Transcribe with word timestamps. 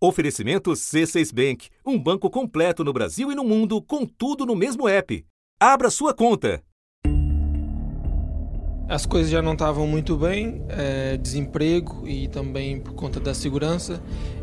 Oferecimento 0.00 0.70
C6 0.70 1.34
Bank, 1.34 1.70
um 1.84 1.98
banco 1.98 2.30
completo 2.30 2.84
no 2.84 2.92
Brasil 2.92 3.32
e 3.32 3.34
no 3.34 3.42
mundo, 3.42 3.82
com 3.82 4.06
tudo 4.06 4.46
no 4.46 4.54
mesmo 4.54 4.88
app. 4.88 5.26
Abra 5.58 5.90
sua 5.90 6.14
conta. 6.14 6.62
As 8.88 9.04
coisas 9.04 9.28
já 9.28 9.42
não 9.42 9.54
estavam 9.54 9.88
muito 9.88 10.16
bem, 10.16 10.62
é, 10.68 11.16
desemprego 11.16 12.06
e 12.06 12.28
também 12.28 12.80
por 12.80 12.94
conta 12.94 13.18
da 13.18 13.34
segurança. 13.34 14.00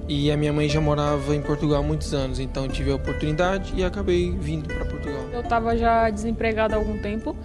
E 0.10 0.30
a 0.30 0.36
minha 0.36 0.52
mãe 0.52 0.68
já 0.68 0.82
morava 0.82 1.34
em 1.34 1.42
Portugal 1.42 1.80
há 1.80 1.84
muitos 1.84 2.14
anos, 2.14 2.38
então 2.38 2.68
tive 2.68 2.92
a 2.92 2.96
oportunidade 2.96 3.74
e 3.78 3.84
acabei 3.84 4.32
vindo 4.32 4.68
para 4.68 4.86
Portugal. 4.86 5.26
Eu 5.32 5.40
estava 5.40 5.76
já 5.78 6.10
desempregada 6.10 6.76
há 6.76 6.78
algum 6.78 7.00
tempo 7.00 7.36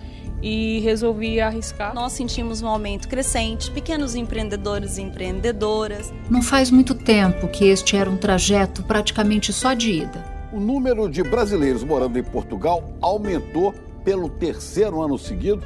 e 0.42 0.80
resolvi 0.80 1.40
arriscar. 1.40 1.94
Nós 1.94 2.12
sentimos 2.12 2.62
um 2.62 2.68
aumento 2.68 3.08
crescente, 3.08 3.70
pequenos 3.70 4.14
empreendedores 4.14 4.98
e 4.98 5.02
empreendedoras. 5.02 6.12
Não 6.28 6.42
faz 6.42 6.70
muito 6.70 6.94
tempo 6.94 7.48
que 7.48 7.66
este 7.66 7.96
era 7.96 8.10
um 8.10 8.16
trajeto 8.16 8.82
praticamente 8.82 9.52
só 9.52 9.74
de 9.74 9.90
ida. 9.90 10.24
O 10.52 10.58
número 10.58 11.08
de 11.08 11.22
brasileiros 11.22 11.84
morando 11.84 12.18
em 12.18 12.22
Portugal 12.22 12.90
aumentou 13.00 13.74
pelo 14.04 14.28
terceiro 14.28 15.00
ano 15.00 15.18
seguido 15.18 15.62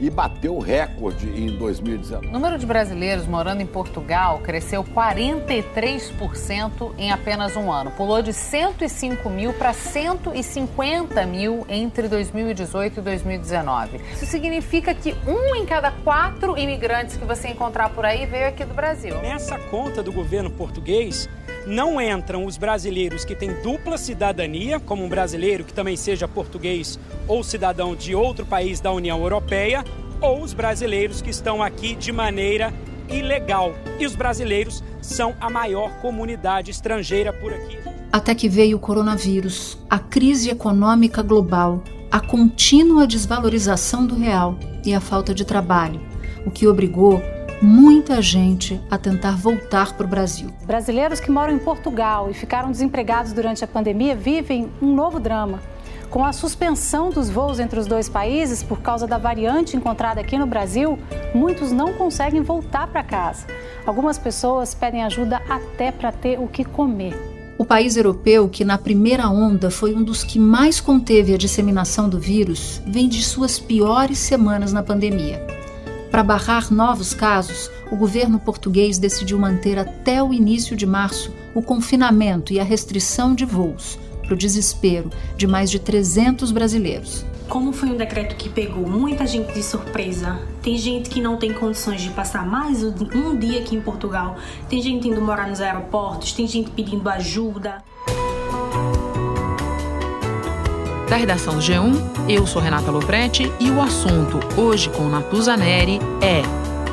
e 0.00 0.10
bateu 0.10 0.58
recorde 0.58 1.28
em 1.28 1.56
2019. 1.56 2.26
O 2.26 2.30
número 2.30 2.58
de 2.58 2.66
brasileiros 2.66 3.26
morando 3.26 3.62
em 3.62 3.66
Portugal 3.66 4.40
cresceu 4.40 4.84
43% 4.84 6.92
em 6.98 7.10
apenas 7.10 7.56
um 7.56 7.72
ano. 7.72 7.90
Pulou 7.90 8.20
de 8.22 8.32
105 8.32 9.28
mil 9.30 9.52
para 9.54 9.72
150 9.72 11.26
mil 11.26 11.66
entre 11.68 12.06
2018 12.08 13.00
e 13.00 13.02
2019. 13.02 14.00
Isso 14.12 14.26
significa 14.26 14.94
que 14.94 15.16
um 15.26 15.56
em 15.56 15.64
cada 15.64 15.90
quatro 15.90 16.58
imigrantes 16.58 17.16
que 17.16 17.24
você 17.24 17.48
encontrar 17.48 17.88
por 17.90 18.04
aí 18.04 18.26
veio 18.26 18.48
aqui 18.48 18.64
do 18.64 18.74
Brasil. 18.74 19.20
Nessa 19.22 19.58
conta 19.58 20.02
do 20.02 20.12
governo 20.12 20.50
português, 20.50 21.28
não 21.66 22.00
entram 22.00 22.46
os 22.46 22.56
brasileiros 22.56 23.24
que 23.24 23.34
têm 23.34 23.52
dupla 23.60 23.98
cidadania, 23.98 24.78
como 24.78 25.04
um 25.04 25.08
brasileiro 25.08 25.64
que 25.64 25.74
também 25.74 25.96
seja 25.96 26.28
português 26.28 26.98
ou 27.26 27.42
cidadão 27.42 27.96
de 27.96 28.14
outro 28.14 28.46
país 28.46 28.80
da 28.80 28.92
União 28.92 29.20
Europeia, 29.20 29.84
ou 30.20 30.42
os 30.42 30.54
brasileiros 30.54 31.20
que 31.20 31.30
estão 31.30 31.62
aqui 31.62 31.96
de 31.96 32.12
maneira 32.12 32.72
ilegal. 33.08 33.74
E 33.98 34.06
os 34.06 34.14
brasileiros 34.14 34.82
são 35.02 35.34
a 35.40 35.50
maior 35.50 35.90
comunidade 36.00 36.70
estrangeira 36.70 37.32
por 37.32 37.52
aqui. 37.52 37.78
Até 38.12 38.34
que 38.34 38.48
veio 38.48 38.76
o 38.76 38.80
coronavírus, 38.80 39.76
a 39.90 39.98
crise 39.98 40.48
econômica 40.48 41.20
global, 41.20 41.82
a 42.10 42.20
contínua 42.20 43.06
desvalorização 43.06 44.06
do 44.06 44.14
real 44.14 44.58
e 44.84 44.94
a 44.94 45.00
falta 45.00 45.34
de 45.34 45.44
trabalho, 45.44 46.00
o 46.46 46.50
que 46.50 46.66
obrigou 46.66 47.20
muita 47.62 48.20
gente 48.20 48.80
a 48.90 48.98
tentar 48.98 49.36
voltar 49.36 49.94
para 49.94 50.06
o 50.06 50.08
Brasil. 50.08 50.50
Brasileiros 50.64 51.20
que 51.20 51.30
moram 51.30 51.54
em 51.54 51.58
Portugal 51.58 52.30
e 52.30 52.34
ficaram 52.34 52.70
desempregados 52.70 53.32
durante 53.32 53.64
a 53.64 53.66
pandemia 53.66 54.14
vivem 54.14 54.70
um 54.80 54.94
novo 54.94 55.18
drama. 55.18 55.60
Com 56.10 56.24
a 56.24 56.32
suspensão 56.32 57.10
dos 57.10 57.28
voos 57.28 57.58
entre 57.58 57.78
os 57.78 57.86
dois 57.86 58.08
países 58.08 58.62
por 58.62 58.80
causa 58.80 59.06
da 59.06 59.18
variante 59.18 59.76
encontrada 59.76 60.20
aqui 60.20 60.38
no 60.38 60.46
Brasil, 60.46 60.98
muitos 61.34 61.72
não 61.72 61.94
conseguem 61.94 62.42
voltar 62.42 62.86
para 62.86 63.02
casa. 63.02 63.46
Algumas 63.84 64.16
pessoas 64.16 64.74
pedem 64.74 65.02
ajuda 65.02 65.42
até 65.48 65.90
para 65.90 66.12
ter 66.12 66.38
o 66.38 66.46
que 66.46 66.64
comer. 66.64 67.14
O 67.58 67.64
país 67.64 67.96
europeu, 67.96 68.48
que 68.48 68.64
na 68.64 68.76
primeira 68.76 69.28
onda 69.28 69.70
foi 69.70 69.94
um 69.94 70.04
dos 70.04 70.22
que 70.22 70.38
mais 70.38 70.80
conteve 70.80 71.34
a 71.34 71.38
disseminação 71.38 72.08
do 72.08 72.20
vírus, 72.20 72.82
vem 72.86 73.08
de 73.08 73.22
suas 73.22 73.58
piores 73.58 74.18
semanas 74.18 74.72
na 74.72 74.82
pandemia. 74.82 75.55
Para 76.16 76.24
barrar 76.24 76.72
novos 76.72 77.12
casos, 77.12 77.70
o 77.92 77.94
governo 77.94 78.38
português 78.38 78.96
decidiu 78.96 79.38
manter 79.38 79.78
até 79.78 80.22
o 80.22 80.32
início 80.32 80.74
de 80.74 80.86
março 80.86 81.30
o 81.54 81.60
confinamento 81.60 82.54
e 82.54 82.58
a 82.58 82.64
restrição 82.64 83.34
de 83.34 83.44
voos, 83.44 83.98
para 84.22 84.32
o 84.32 84.36
desespero 84.36 85.10
de 85.36 85.46
mais 85.46 85.70
de 85.70 85.78
300 85.78 86.52
brasileiros. 86.52 87.22
Como 87.50 87.70
foi 87.70 87.90
um 87.90 87.98
decreto 87.98 88.34
que 88.34 88.48
pegou 88.48 88.88
muita 88.88 89.26
gente 89.26 89.52
de 89.52 89.62
surpresa, 89.62 90.40
tem 90.62 90.78
gente 90.78 91.10
que 91.10 91.20
não 91.20 91.36
tem 91.36 91.52
condições 91.52 92.00
de 92.00 92.08
passar 92.08 92.46
mais 92.46 92.82
um 92.82 93.36
dia 93.36 93.60
aqui 93.60 93.76
em 93.76 93.82
Portugal, 93.82 94.38
tem 94.70 94.80
gente 94.80 95.06
indo 95.06 95.20
morar 95.20 95.46
nos 95.46 95.60
aeroportos, 95.60 96.32
tem 96.32 96.46
gente 96.46 96.70
pedindo 96.70 97.06
ajuda. 97.10 97.84
Da 101.08 101.14
redação 101.14 101.54
do 101.54 101.60
G1, 101.60 101.94
eu 102.28 102.46
sou 102.48 102.60
Renata 102.60 102.90
Loprete 102.90 103.52
e 103.60 103.70
o 103.70 103.80
assunto 103.80 104.40
hoje 104.56 104.90
com 104.90 105.08
Natuza 105.08 105.56
Neri 105.56 106.00
é 106.20 106.42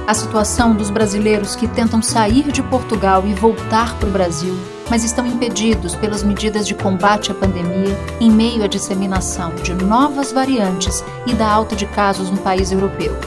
a 0.06 0.14
situação 0.14 0.76
dos 0.76 0.92
brasileiros 0.92 1.56
que 1.56 1.68
tentam 1.68 2.00
sair 2.00 2.52
de 2.52 2.62
Portugal 2.62 3.26
e 3.26 3.34
voltar 3.34 3.98
para 3.98 4.08
o 4.08 4.12
Brasil, 4.12 4.56
mas 4.88 5.04
estão 5.04 5.26
impedidos 5.26 5.96
pelas 5.96 6.24
medidas 6.24 6.68
de 6.68 6.76
combate 6.76 7.32
à 7.32 7.34
pandemia 7.34 7.98
em 8.20 8.30
meio 8.30 8.64
à 8.64 8.68
disseminação 8.68 9.56
de 9.56 9.74
novas 9.74 10.32
variantes 10.32 11.04
e 11.26 11.34
da 11.34 11.50
alta 11.50 11.76
de 11.76 11.88
casos 11.88 12.30
no 12.30 12.38
país 12.38 12.72
europeu. 12.72 13.18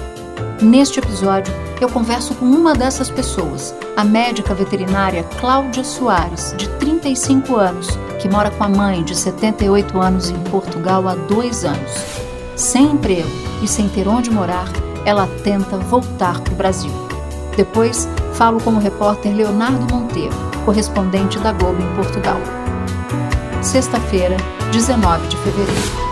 Neste 0.61 1.01
episódio, 1.01 1.53
eu 1.83 1.89
converso 1.89 2.35
com 2.35 2.47
uma 2.47 2.73
dessas 2.73 3.11
pessoas, 3.11 3.75
a 3.95 4.03
médica 4.03 4.55
veterinária 4.55 5.23
Cláudia 5.39 5.85
Soares, 5.85 6.55
de 6.57 6.67
35 6.79 7.57
anos, 7.57 7.89
que 8.19 8.29
mora 8.29 8.51
com 8.51 8.65
a 8.65 8.69
mãe, 8.69 9.05
de 9.05 9.15
78 9.15 10.01
anos, 10.01 10.31
em 10.31 10.39
Portugal 10.45 11.07
há 11.07 11.15
dois 11.15 11.63
anos. 11.63 11.93
Sem 12.57 12.93
emprego 12.93 13.29
e 13.63 13.69
sem 13.69 13.87
ter 13.91 14.09
onde 14.09 14.31
morar, 14.31 14.67
ela 15.05 15.29
tenta 15.45 15.77
voltar 15.77 16.41
para 16.41 16.53
o 16.55 16.57
Brasil. 16.57 16.93
Depois, 17.55 18.09
falo 18.33 18.59
com 18.59 18.71
o 18.71 18.79
repórter 18.79 19.35
Leonardo 19.35 19.95
Monteiro, 19.95 20.35
correspondente 20.65 21.39
da 21.39 21.53
Globo 21.53 21.83
em 21.83 21.95
Portugal. 21.97 22.41
Sexta-feira, 23.61 24.39
19 24.73 25.29
de 25.29 25.37
fevereiro. 25.37 26.06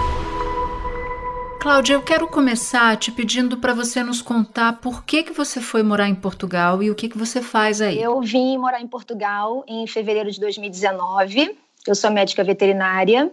Cláudia, 1.64 1.94
eu 1.94 2.02
quero 2.02 2.28
começar 2.28 2.94
te 2.98 3.10
pedindo 3.10 3.56
para 3.56 3.72
você 3.72 4.02
nos 4.02 4.20
contar 4.20 4.82
por 4.82 5.02
que, 5.02 5.22
que 5.22 5.32
você 5.32 5.62
foi 5.62 5.82
morar 5.82 6.06
em 6.10 6.14
Portugal 6.14 6.82
e 6.82 6.90
o 6.90 6.94
que, 6.94 7.08
que 7.08 7.16
você 7.16 7.40
faz 7.40 7.80
aí. 7.80 8.02
Eu 8.02 8.20
vim 8.20 8.58
morar 8.58 8.82
em 8.82 8.86
Portugal 8.86 9.64
em 9.66 9.86
fevereiro 9.86 10.30
de 10.30 10.38
2019. 10.38 11.56
Eu 11.86 11.94
sou 11.94 12.10
médica 12.10 12.44
veterinária 12.44 13.32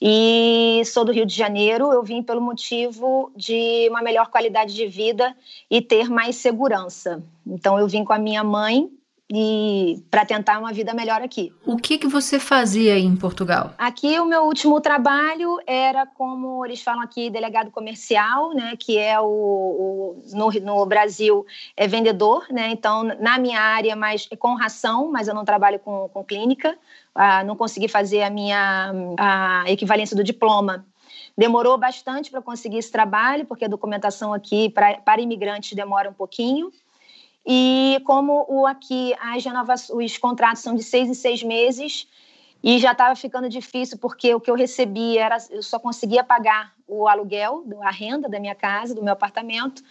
e 0.00 0.80
sou 0.86 1.04
do 1.04 1.12
Rio 1.12 1.26
de 1.26 1.34
Janeiro. 1.34 1.92
Eu 1.92 2.02
vim 2.02 2.22
pelo 2.22 2.40
motivo 2.40 3.30
de 3.36 3.86
uma 3.90 4.00
melhor 4.00 4.28
qualidade 4.28 4.74
de 4.74 4.86
vida 4.86 5.36
e 5.70 5.82
ter 5.82 6.08
mais 6.08 6.36
segurança. 6.36 7.22
Então, 7.46 7.78
eu 7.78 7.86
vim 7.86 8.04
com 8.04 8.14
a 8.14 8.18
minha 8.18 8.42
mãe 8.42 8.88
e 9.28 10.04
para 10.08 10.24
tentar 10.24 10.58
uma 10.58 10.72
vida 10.72 10.94
melhor 10.94 11.20
aqui. 11.20 11.52
O 11.64 11.76
que 11.76 11.98
que 11.98 12.06
você 12.06 12.38
fazia 12.38 12.94
aí 12.94 13.04
em 13.04 13.16
Portugal? 13.16 13.72
Aqui 13.76 14.18
o 14.20 14.24
meu 14.24 14.44
último 14.44 14.80
trabalho 14.80 15.58
era 15.66 16.06
como 16.06 16.64
eles 16.64 16.80
falam 16.80 17.02
aqui 17.02 17.28
delegado 17.28 17.70
comercial, 17.72 18.54
né, 18.54 18.74
que 18.78 18.96
é 18.96 19.20
o, 19.20 19.26
o 19.26 20.22
no, 20.32 20.50
no, 20.60 20.86
Brasil 20.86 21.44
é 21.76 21.88
vendedor, 21.88 22.46
né? 22.50 22.68
Então 22.70 23.02
na 23.02 23.36
minha 23.38 23.60
área 23.60 23.96
mais 23.96 24.28
com 24.38 24.54
ração, 24.54 25.10
mas 25.10 25.26
eu 25.26 25.34
não 25.34 25.44
trabalho 25.44 25.80
com, 25.80 26.08
com 26.08 26.22
clínica, 26.22 26.78
ah, 27.12 27.42
não 27.42 27.56
consegui 27.56 27.88
fazer 27.88 28.22
a 28.22 28.30
minha 28.30 28.92
a 29.18 29.64
equivalência 29.66 30.16
do 30.16 30.22
diploma. 30.22 30.86
Demorou 31.36 31.76
bastante 31.76 32.30
para 32.30 32.40
conseguir 32.40 32.78
esse 32.78 32.90
trabalho, 32.90 33.44
porque 33.44 33.66
a 33.66 33.68
documentação 33.68 34.32
aqui 34.32 34.70
pra, 34.70 34.94
para 34.98 35.20
imigrantes 35.20 35.74
demora 35.74 36.08
um 36.08 36.14
pouquinho. 36.14 36.72
E 37.46 38.00
como 38.04 38.44
o 38.48 38.66
aqui 38.66 39.14
as 39.20 39.44
renovas, 39.44 39.88
os 39.88 40.18
contratos 40.18 40.62
são 40.62 40.74
de 40.74 40.82
seis 40.82 41.08
em 41.08 41.14
seis 41.14 41.42
meses 41.42 42.08
e 42.62 42.78
já 42.78 42.92
estava 42.92 43.14
ficando 43.14 43.48
difícil 43.48 43.98
porque 43.98 44.34
o 44.34 44.40
que 44.40 44.50
eu 44.50 44.56
recebia 44.56 45.24
era 45.24 45.36
eu 45.50 45.62
só 45.62 45.78
conseguia 45.78 46.24
pagar 46.24 46.75
o 46.88 47.08
aluguel, 47.08 47.64
a 47.82 47.90
renda 47.90 48.28
da 48.28 48.38
minha 48.38 48.54
casa, 48.54 48.94
do 48.94 49.02
meu 49.02 49.12
apartamento, 49.12 49.82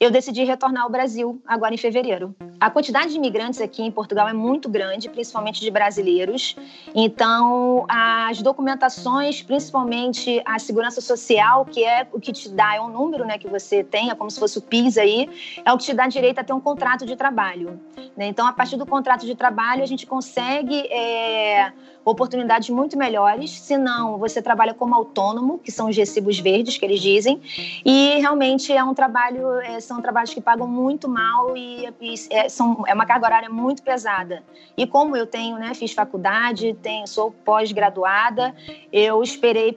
eu 0.00 0.10
decidi 0.10 0.42
retornar 0.42 0.82
ao 0.82 0.90
Brasil 0.90 1.40
agora 1.46 1.72
em 1.72 1.76
fevereiro. 1.76 2.34
A 2.58 2.68
quantidade 2.70 3.10
de 3.12 3.18
imigrantes 3.18 3.60
aqui 3.60 3.82
em 3.82 3.90
Portugal 3.90 4.28
é 4.28 4.32
muito 4.32 4.68
grande, 4.68 5.08
principalmente 5.08 5.60
de 5.60 5.70
brasileiros. 5.70 6.56
Então, 6.94 7.86
as 7.88 8.42
documentações, 8.42 9.42
principalmente 9.42 10.42
a 10.44 10.58
segurança 10.58 11.00
social, 11.00 11.64
que 11.66 11.84
é 11.84 12.08
o 12.12 12.18
que 12.18 12.32
te 12.32 12.48
dá, 12.48 12.74
é 12.74 12.80
um 12.80 12.88
número 12.88 13.24
né, 13.24 13.38
que 13.38 13.46
você 13.46 13.84
tem, 13.84 14.10
é 14.10 14.14
como 14.14 14.30
se 14.30 14.40
fosse 14.40 14.58
o 14.58 14.62
PIS 14.62 14.98
aí, 14.98 15.28
é 15.64 15.72
o 15.72 15.78
que 15.78 15.84
te 15.84 15.94
dá 15.94 16.08
direito 16.08 16.38
a 16.40 16.44
ter 16.44 16.52
um 16.52 16.60
contrato 16.60 17.06
de 17.06 17.14
trabalho. 17.14 17.78
Né? 18.16 18.26
Então, 18.26 18.46
a 18.46 18.52
partir 18.52 18.76
do 18.76 18.86
contrato 18.86 19.24
de 19.24 19.36
trabalho, 19.36 19.82
a 19.82 19.86
gente 19.86 20.06
consegue 20.06 20.80
é, 20.90 21.72
oportunidades 22.04 22.70
muito 22.70 22.96
melhores. 22.96 23.50
Se 23.50 23.76
não, 23.76 24.18
você 24.18 24.42
trabalha 24.42 24.74
como 24.74 24.94
autônomo, 24.94 25.58
que 25.58 25.70
são 25.70 25.88
os 25.88 25.96
recibos 25.96 26.39
verdes 26.40 26.76
que 26.76 26.84
eles 26.84 27.00
dizem, 27.00 27.40
e 27.84 28.16
realmente 28.18 28.72
é 28.72 28.82
um 28.82 28.94
trabalho, 28.94 29.52
é, 29.60 29.80
são 29.80 30.00
trabalhos 30.00 30.32
que 30.32 30.40
pagam 30.40 30.66
muito 30.66 31.08
mal 31.08 31.56
e, 31.56 31.88
é, 32.30 32.48
são, 32.48 32.84
é 32.86 32.94
uma 32.94 33.06
carga 33.06 33.26
horária 33.26 33.50
muito 33.50 33.82
pesada. 33.82 34.42
E 34.76 34.86
como 34.86 35.16
eu 35.16 35.26
tenho, 35.26 35.56
né, 35.58 35.74
fiz 35.74 35.92
faculdade, 35.92 36.76
tenho, 36.82 37.06
sou 37.06 37.30
pós-graduada, 37.30 38.54
eu 38.92 39.22
esperei 39.22 39.76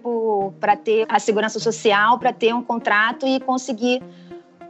para 0.59 0.75
ter 0.75 1.05
a 1.09 1.19
segurança 1.19 1.59
social, 1.59 2.17
para 2.17 2.33
ter 2.33 2.53
um 2.53 2.63
contrato 2.63 3.27
e 3.27 3.39
conseguir 3.39 4.01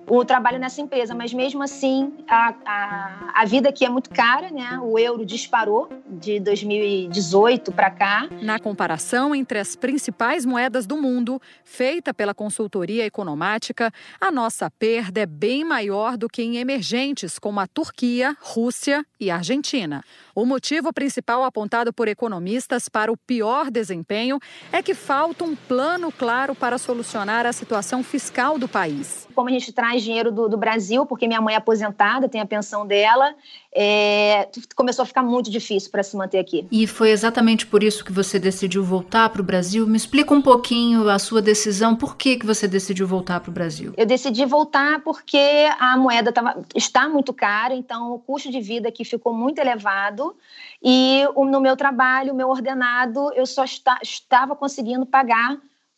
o 0.08 0.24
trabalho 0.26 0.60
nessa 0.60 0.82
empresa, 0.82 1.16
mas 1.16 1.34
mesmo 1.34 1.64
assim 1.64 2.14
a, 2.28 2.54
a, 2.66 3.32
a 3.42 3.46
vida 3.46 3.70
aqui 3.70 3.86
é 3.86 3.90
muito 3.90 4.10
cara, 4.10 4.52
né? 4.52 4.80
O 4.82 5.00
euro 5.00 5.26
disparou 5.26 5.90
de 6.08 6.40
2018 6.40 7.72
para 7.72 7.90
cá. 7.90 8.28
Na 8.42 8.60
comparação 8.60 9.34
entre 9.34 9.60
as 9.60 9.76
principais 9.76 10.46
moedas 10.46 10.86
do 10.86 10.98
mundo, 10.98 11.42
feita 11.64 12.14
pela 12.14 12.34
consultoria 12.34 13.06
economática, 13.06 13.92
a 14.20 14.32
nossa 14.32 14.70
perda 14.70 15.22
é 15.22 15.26
bem 15.26 15.64
maior 15.64 16.18
do 16.18 16.28
que 16.28 16.42
em 16.42 16.58
emergentes 16.58 17.40
como 17.40 17.60
a 17.60 17.68
Turquia, 17.68 18.36
Rússia 18.42 19.06
e 19.20 19.32
Argentina. 19.32 20.04
O 20.36 20.46
motivo 20.46 20.92
principal 20.92 21.44
apontado 21.44 21.94
por 21.94 22.08
economistas 22.08 22.90
para 22.90 23.12
o 23.12 23.18
pior 23.18 23.70
desempenho 23.70 24.40
é 24.72 24.82
que 24.82 24.94
falta 24.94 25.44
um 25.44 25.56
plano 25.56 26.12
claro 26.12 26.56
para 26.56 26.78
solucionar 26.78 27.46
a 27.46 27.54
situação 27.54 28.04
fiscal 28.04 28.58
do 28.58 28.68
país. 28.68 29.28
Como 29.34 29.50
a 29.50 29.52
gente 29.52 29.72
traz 29.72 30.04
dinheiro 30.04 30.32
do, 30.32 30.48
do 30.48 30.58
Brasil, 30.58 31.06
porque 31.06 31.28
minha 31.28 31.42
mãe 31.42 31.56
é 31.56 31.58
aposentada, 31.58 32.30
tem 32.30 32.42
a 32.42 32.46
pensão 32.46 32.86
dela, 32.86 33.34
é, 33.76 34.48
começou 34.76 35.04
a 35.04 35.06
ficar 35.06 35.24
muito 35.24 35.50
difícil 35.50 35.92
para 35.92 36.04
se 36.04 36.16
manter 36.16 36.40
aqui. 36.40 36.68
E 36.72 36.86
foi 36.88 37.10
exatamente 37.12 37.66
por 37.66 37.84
isso 37.84 38.04
que 38.06 38.12
você 38.12 38.40
decidiu 38.40 38.84
voltar 38.84 39.30
para 39.30 39.42
o 39.42 39.44
Brasil? 39.44 39.88
Me 39.88 39.98
explica 39.98 40.34
um 40.34 40.42
pouquinho 40.42 41.10
a 41.10 41.18
sua 41.20 41.42
decisão, 41.42 41.96
por 41.96 42.16
que, 42.16 42.38
que 42.38 42.46
você 42.46 42.68
decidiu 42.68 43.08
voltar 43.08 43.40
para 43.40 43.50
o 43.50 43.54
Brasil? 43.54 43.94
Eu 43.98 44.06
decidi 44.06 44.46
voltar 44.46 45.02
porque 45.02 45.68
a 45.80 45.98
moeda 45.98 46.32
tava, 46.32 46.64
está 46.76 47.10
muito 47.10 47.34
cara, 47.34 47.74
então 47.74 48.14
o 48.14 48.20
custo 48.20 48.52
de 48.52 48.62
vida 48.62 48.90
aqui 48.90 49.04
ficou 49.04 49.34
muito 49.34 49.60
elevado 49.60 50.36
e 50.82 51.24
no 51.36 51.60
meu 51.60 51.76
trabalho, 51.76 52.34
o 52.34 52.36
meu 52.36 52.50
ordenado, 52.50 53.32
eu 53.34 53.46
só 53.46 53.64
está, 53.64 54.00
estava 54.02 54.56
conseguindo 54.56 55.06
pagar 55.06 55.58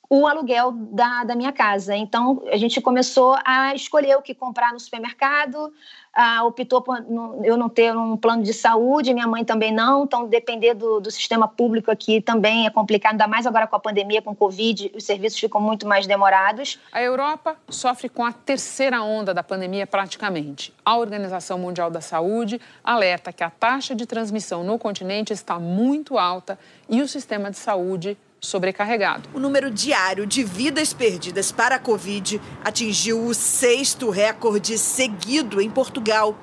o 0.09 0.27
aluguel 0.27 0.71
da, 0.71 1.23
da 1.23 1.35
minha 1.35 1.51
casa. 1.51 1.95
Então, 1.95 2.43
a 2.51 2.57
gente 2.57 2.79
começou 2.81 3.37
a 3.43 3.73
escolher 3.73 4.17
o 4.17 4.21
que 4.21 4.33
comprar 4.33 4.71
no 4.73 4.79
supermercado, 4.79 5.71
optou 6.45 6.81
por 6.81 6.97
eu 7.43 7.57
não 7.57 7.67
ter 7.67 7.95
um 7.95 8.15
plano 8.15 8.41
de 8.41 8.53
saúde, 8.53 9.13
minha 9.13 9.27
mãe 9.27 9.43
também 9.43 9.73
não, 9.73 10.05
então 10.05 10.27
depender 10.27 10.73
do, 10.73 11.01
do 11.01 11.11
sistema 11.11 11.47
público 11.47 11.91
aqui 11.91 12.21
também 12.21 12.65
é 12.65 12.69
complicado, 12.69 13.13
ainda 13.13 13.27
mais 13.27 13.45
agora 13.45 13.67
com 13.67 13.75
a 13.75 13.79
pandemia, 13.79 14.21
com 14.21 14.31
o 14.31 14.35
Covid, 14.35 14.91
os 14.95 15.03
serviços 15.03 15.39
ficam 15.39 15.59
muito 15.59 15.85
mais 15.85 16.07
demorados. 16.07 16.79
A 16.91 17.01
Europa 17.01 17.57
sofre 17.67 18.07
com 18.07 18.23
a 18.23 18.31
terceira 18.31 19.01
onda 19.01 19.33
da 19.33 19.43
pandemia 19.43 19.85
praticamente. 19.85 20.73
A 20.85 20.97
Organização 20.97 21.59
Mundial 21.59 21.91
da 21.91 21.99
Saúde 21.99 22.61
alerta 22.83 23.33
que 23.33 23.43
a 23.43 23.49
taxa 23.49 23.93
de 23.93 24.05
transmissão 24.05 24.63
no 24.63 24.79
continente 24.79 25.33
está 25.33 25.59
muito 25.59 26.17
alta 26.17 26.57
e 26.87 27.01
o 27.01 27.07
sistema 27.07 27.51
de 27.51 27.57
saúde 27.57 28.17
sobrecarregado. 28.45 29.29
O 29.33 29.39
número 29.39 29.69
diário 29.69 30.25
de 30.25 30.43
vidas 30.43 30.93
perdidas 30.93 31.51
para 31.51 31.75
a 31.75 31.79
Covid 31.79 32.41
atingiu 32.63 33.25
o 33.25 33.33
sexto 33.33 34.09
recorde 34.09 34.77
seguido 34.77 35.59
em 35.59 35.69
Portugal. 35.69 36.35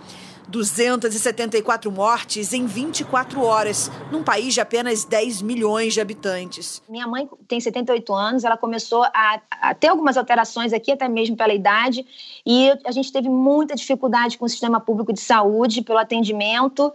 274 0.52 1.90
mortes 1.90 2.52
em 2.52 2.66
24 2.66 3.42
horas, 3.42 3.90
num 4.10 4.22
país 4.22 4.52
de 4.52 4.60
apenas 4.60 5.04
10 5.04 5.40
milhões 5.40 5.94
de 5.94 6.00
habitantes. 6.00 6.82
Minha 6.88 7.06
mãe 7.06 7.26
tem 7.48 7.58
78 7.58 8.12
anos, 8.12 8.44
ela 8.44 8.58
começou 8.58 9.02
a, 9.02 9.40
a, 9.50 9.74
ter 9.74 9.88
algumas 9.88 10.16
alterações 10.16 10.72
aqui, 10.72 10.92
até 10.92 11.08
mesmo 11.08 11.36
pela 11.36 11.54
idade, 11.54 12.04
e 12.44 12.70
a 12.84 12.92
gente 12.92 13.10
teve 13.10 13.30
muita 13.30 13.74
dificuldade 13.74 14.36
com 14.36 14.44
o 14.44 14.48
sistema 14.48 14.78
público 14.78 15.12
de 15.12 15.20
saúde, 15.20 15.80
pelo 15.80 15.98
atendimento. 15.98 16.92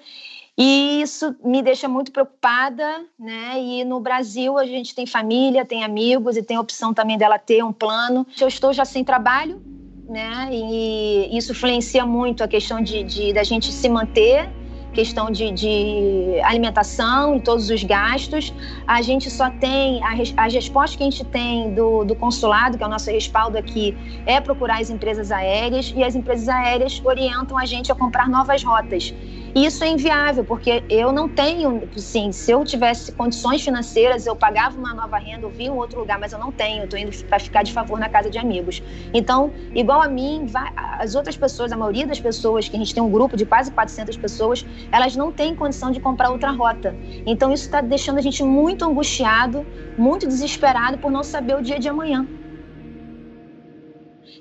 E 0.57 1.01
isso 1.01 1.35
me 1.43 1.61
deixa 1.61 1.87
muito 1.87 2.11
preocupada, 2.11 3.05
né? 3.19 3.61
E 3.61 3.85
no 3.85 3.99
Brasil 3.99 4.57
a 4.57 4.65
gente 4.65 4.95
tem 4.95 5.05
família, 5.05 5.63
tem 5.63 5.83
amigos 5.83 6.35
e 6.35 6.41
tem 6.41 6.57
a 6.57 6.61
opção 6.61 6.95
também 6.95 7.15
dela 7.15 7.37
ter 7.37 7.63
um 7.63 7.71
plano. 7.71 8.25
Eu 8.41 8.47
estou 8.47 8.73
já 8.73 8.83
sem 8.83 9.03
trabalho, 9.03 9.61
né? 10.09 10.49
E 10.51 11.37
isso 11.37 11.51
influencia 11.51 12.07
muito 12.07 12.43
a 12.43 12.47
questão 12.47 12.81
de, 12.81 13.03
de 13.03 13.33
da 13.33 13.43
gente 13.43 13.71
se 13.71 13.87
manter 13.87 14.49
questão 14.97 15.29
de, 15.29 15.51
de, 15.51 16.39
alimentação 16.43 17.35
e 17.35 17.39
todos 17.39 17.69
os 17.69 17.83
gastos. 17.83 18.51
A 18.87 18.99
gente 19.03 19.29
só 19.29 19.47
tem, 19.51 20.01
a, 20.03 20.15
as 20.43 20.53
respostas 20.53 20.95
que 20.95 21.03
a 21.03 21.09
gente 21.09 21.23
tem 21.25 21.71
do, 21.75 22.03
do 22.03 22.15
consulado, 22.15 22.79
que 22.79 22.83
é 22.83 22.87
o 22.87 22.89
nosso 22.89 23.11
respaldo 23.11 23.59
aqui, 23.59 23.95
é 24.25 24.41
procurar 24.41 24.81
as 24.81 24.89
empresas 24.89 25.31
aéreas 25.31 25.93
e 25.95 26.03
as 26.03 26.15
empresas 26.15 26.49
aéreas 26.49 26.99
orientam 27.05 27.55
a 27.55 27.65
gente 27.65 27.91
a 27.91 27.95
comprar 27.95 28.27
novas 28.27 28.63
rotas. 28.63 29.13
Isso 29.59 29.83
é 29.83 29.87
inviável, 29.89 30.45
porque 30.45 30.85
eu 30.87 31.11
não 31.11 31.27
tenho, 31.27 31.89
sim, 31.97 32.31
se 32.31 32.51
eu 32.51 32.63
tivesse 32.63 33.11
condições 33.11 33.63
financeiras, 33.63 34.27
eu 34.27 34.35
pagava 34.35 34.77
uma 34.77 34.93
nova 34.93 35.17
renda, 35.17 35.47
eu 35.47 35.49
via 35.49 35.73
um 35.73 35.77
outro 35.77 35.99
lugar, 35.99 36.19
mas 36.19 36.31
eu 36.31 36.37
não 36.37 36.51
tenho, 36.51 36.83
estou 36.83 36.99
indo 36.99 37.09
para 37.25 37.39
ficar 37.39 37.63
de 37.63 37.73
favor 37.73 37.99
na 37.99 38.07
casa 38.07 38.29
de 38.29 38.37
amigos. 38.37 38.83
Então, 39.11 39.55
igual 39.73 39.99
a 39.99 40.07
mim, 40.07 40.45
vai, 40.45 40.69
as 40.99 41.15
outras 41.15 41.35
pessoas, 41.35 41.71
a 41.71 41.75
maioria 41.75 42.05
das 42.05 42.19
pessoas, 42.19 42.69
que 42.69 42.75
a 42.75 42.79
gente 42.79 42.93
tem 42.93 43.01
um 43.01 43.09
grupo 43.09 43.35
de 43.35 43.47
quase 43.47 43.71
400 43.71 44.15
pessoas, 44.17 44.63
elas 44.91 45.15
não 45.15 45.31
têm 45.31 45.55
condição 45.55 45.89
de 45.89 45.99
comprar 45.99 46.29
outra 46.29 46.51
rota. 46.51 46.95
Então, 47.25 47.51
isso 47.51 47.63
está 47.63 47.81
deixando 47.81 48.19
a 48.19 48.21
gente 48.21 48.43
muito 48.43 48.85
angustiado, 48.85 49.67
muito 49.97 50.27
desesperado 50.27 50.99
por 50.99 51.11
não 51.11 51.23
saber 51.23 51.55
o 51.55 51.63
dia 51.63 51.79
de 51.79 51.89
amanhã. 51.89 52.27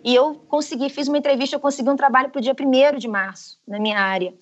E 0.05 0.15
eu 0.15 0.35
consegui, 0.47 0.91
fiz 0.91 1.09
uma 1.09 1.19
entrevista, 1.19 1.57
eu 1.57 1.61
consegui 1.61 1.89
um 1.91 1.97
trabalho 1.97 2.31
para 2.31 2.39
o 2.39 2.43
dia 2.43 2.55
1 2.55 2.99
de 2.99 3.09
março, 3.09 3.59
na 3.67 3.81
minha 3.81 3.99
área. 3.99 4.35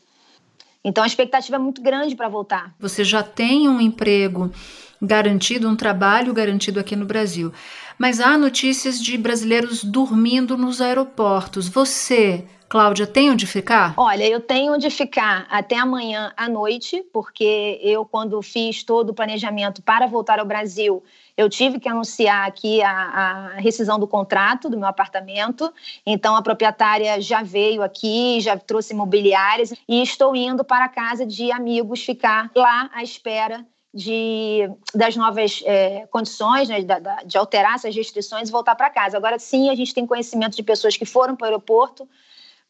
Então 0.84 1.02
a 1.02 1.06
expectativa 1.06 1.56
é 1.56 1.58
muito 1.58 1.80
grande 1.80 2.14
para 2.14 2.28
voltar. 2.28 2.74
Você 2.78 3.02
já 3.02 3.22
tem 3.22 3.68
um 3.68 3.80
emprego 3.80 4.52
garantido, 5.00 5.68
um 5.68 5.76
trabalho 5.76 6.32
garantido 6.34 6.78
aqui 6.78 6.94
no 6.94 7.06
Brasil. 7.06 7.52
Mas 7.98 8.20
há 8.20 8.36
notícias 8.36 9.00
de 9.00 9.16
brasileiros 9.16 9.82
dormindo 9.82 10.56
nos 10.56 10.80
aeroportos. 10.80 11.68
Você 11.68 12.44
Cláudia, 12.74 13.06
tem 13.06 13.30
onde 13.30 13.46
ficar? 13.46 13.94
Olha, 13.96 14.26
eu 14.26 14.40
tenho 14.40 14.74
onde 14.74 14.90
ficar 14.90 15.46
até 15.48 15.78
amanhã 15.78 16.32
à 16.36 16.48
noite, 16.48 17.04
porque 17.12 17.78
eu, 17.80 18.04
quando 18.04 18.42
fiz 18.42 18.82
todo 18.82 19.10
o 19.10 19.14
planejamento 19.14 19.80
para 19.80 20.08
voltar 20.08 20.40
ao 20.40 20.44
Brasil, 20.44 21.00
eu 21.36 21.48
tive 21.48 21.80
que 21.80 21.88
anunciar 21.88 22.46
aqui 22.46 22.82
a, 22.82 22.90
a, 22.90 23.48
rescisão 23.56 23.98
do 23.98 24.06
contrato 24.06 24.68
do 24.68 24.78
meu 24.78 24.86
apartamento. 24.86 25.72
Então, 26.06 26.36
a 26.36 26.42
proprietária 26.42 27.20
já 27.20 27.42
veio 27.42 27.82
aqui, 27.82 28.40
já 28.40 28.56
trouxe 28.56 28.92
imobiliárias 28.92 29.72
e 29.88 30.02
estou 30.02 30.34
indo 30.36 30.64
para 30.64 30.84
a 30.84 30.88
casa 30.88 31.26
de 31.26 31.50
amigos 31.50 32.04
ficar 32.04 32.50
lá 32.54 32.88
à 32.92 33.02
espera 33.02 33.66
de, 33.92 34.68
das 34.94 35.16
novas 35.16 35.62
é, 35.64 36.06
condições, 36.10 36.68
né, 36.68 36.80
de, 36.80 37.26
de 37.26 37.38
alterar 37.38 37.76
essas 37.76 37.94
restrições 37.94 38.48
e 38.48 38.52
voltar 38.52 38.74
para 38.74 38.90
casa. 38.90 39.16
Agora, 39.16 39.38
sim, 39.38 39.70
a 39.70 39.74
gente 39.74 39.94
tem 39.94 40.06
conhecimento 40.06 40.56
de 40.56 40.62
pessoas 40.62 40.96
que 40.96 41.04
foram 41.04 41.36
para 41.36 41.44
o 41.44 41.48
aeroporto 41.48 42.08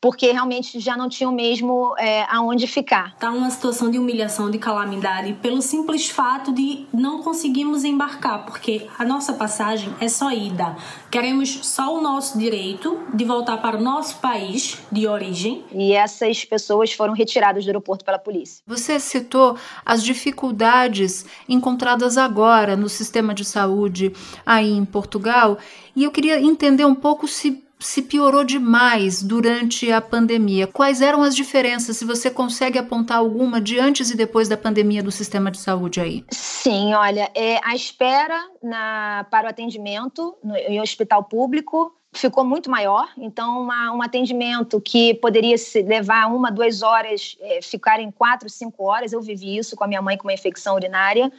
porque 0.05 0.31
realmente 0.31 0.79
já 0.81 0.99
não 0.99 1.09
tinham 1.09 1.33
mesmo 1.33 1.95
é, 1.97 2.27
aonde 2.29 2.67
ficar. 2.67 3.15
Está 3.15 3.31
uma 3.31 3.49
situação 3.49 3.91
de 3.91 3.99
humilhação, 3.99 4.51
de 4.51 4.59
calamidade, 4.59 5.33
pelo 5.41 5.63
simples 5.63 6.11
fato 6.11 6.53
de 6.53 6.85
não 6.93 7.23
conseguirmos 7.23 7.85
embarcar, 7.85 8.45
porque 8.45 8.87
a 8.99 9.05
nossa 9.07 9.33
passagem 9.33 9.89
é 10.03 10.07
só 10.07 10.31
ida. 10.31 10.77
Queremos 11.11 11.67
só 11.67 11.97
o 11.97 12.03
nosso 12.03 12.37
direito 12.39 13.01
de 13.15 13.25
voltar 13.25 13.57
para 13.63 13.79
o 13.79 13.81
nosso 13.81 14.19
país 14.19 14.77
de 14.93 15.07
origem. 15.07 15.65
E 15.73 15.95
essas 15.95 16.45
pessoas 16.45 16.93
foram 16.93 17.15
retiradas 17.15 17.65
do 17.65 17.69
aeroporto 17.69 18.05
pela 18.05 18.19
polícia. 18.19 18.63
Você 18.67 19.01
citou 19.01 19.57
as 19.87 20.05
dificuldades 20.05 21.25
encontradas 21.49 22.19
agora 22.19 22.77
no 22.77 22.91
sistema 22.91 23.33
de 23.33 23.43
saúde 23.47 24.13
aí 24.45 24.71
em 24.71 24.85
Portugal, 24.85 25.57
e 25.97 26.05
eu 26.05 26.11
queria 26.11 26.39
entender 26.43 26.85
um 26.85 26.95
pouco 26.95 27.27
se 27.27 27.64
se 27.79 28.03
piorou 28.03 28.45
demais 28.45 29.23
durante 29.23 29.91
a 29.91 30.01
pandemia. 30.01 30.67
Quais 30.67 31.01
eram 31.01 31.23
as 31.23 31.35
diferenças? 31.35 31.97
Se 31.97 32.05
você 32.05 32.31
consegue 32.31 32.79
apontar 32.79 33.19
alguma 33.19 33.61
de 33.61 33.79
antes 33.79 34.11
e 34.11 34.17
depois 34.17 34.49
da 34.49 34.57
pandemia 34.57 35.03
do 35.03 35.11
sistema 35.11 35.51
de 35.51 35.59
saúde 35.59 36.01
aí? 36.01 36.25
Sim, 36.31 36.95
olha, 36.95 37.31
é, 37.35 37.61
a 37.65 37.75
espera 37.75 38.39
na, 38.63 39.27
para 39.31 39.47
o 39.47 39.51
atendimento 39.51 40.37
no, 40.43 40.57
em 40.57 40.81
hospital 40.81 41.25
público 41.25 41.93
ficou 42.15 42.45
muito 42.45 42.71
maior. 42.71 43.09
Então, 43.17 43.63
uma, 43.63 43.93
um 43.93 44.03
atendimento 44.03 44.81
que 44.81 45.15
poderia 45.15 45.57
levar 45.85 46.27
uma, 46.27 46.51
duas 46.51 46.83
horas, 46.83 47.37
é, 47.41 47.61
ficar 47.63 48.01
em 48.01 48.11
quatro, 48.11 48.49
cinco 48.49 48.85
horas. 48.85 49.13
Eu 49.13 49.21
vivi 49.21 49.57
isso 49.57 49.77
com 49.77 49.85
a 49.85 49.87
minha 49.87 50.01
mãe 50.01 50.17
com 50.17 50.27
uma 50.27 50.33
infecção 50.33 50.75
urinária. 50.75 51.33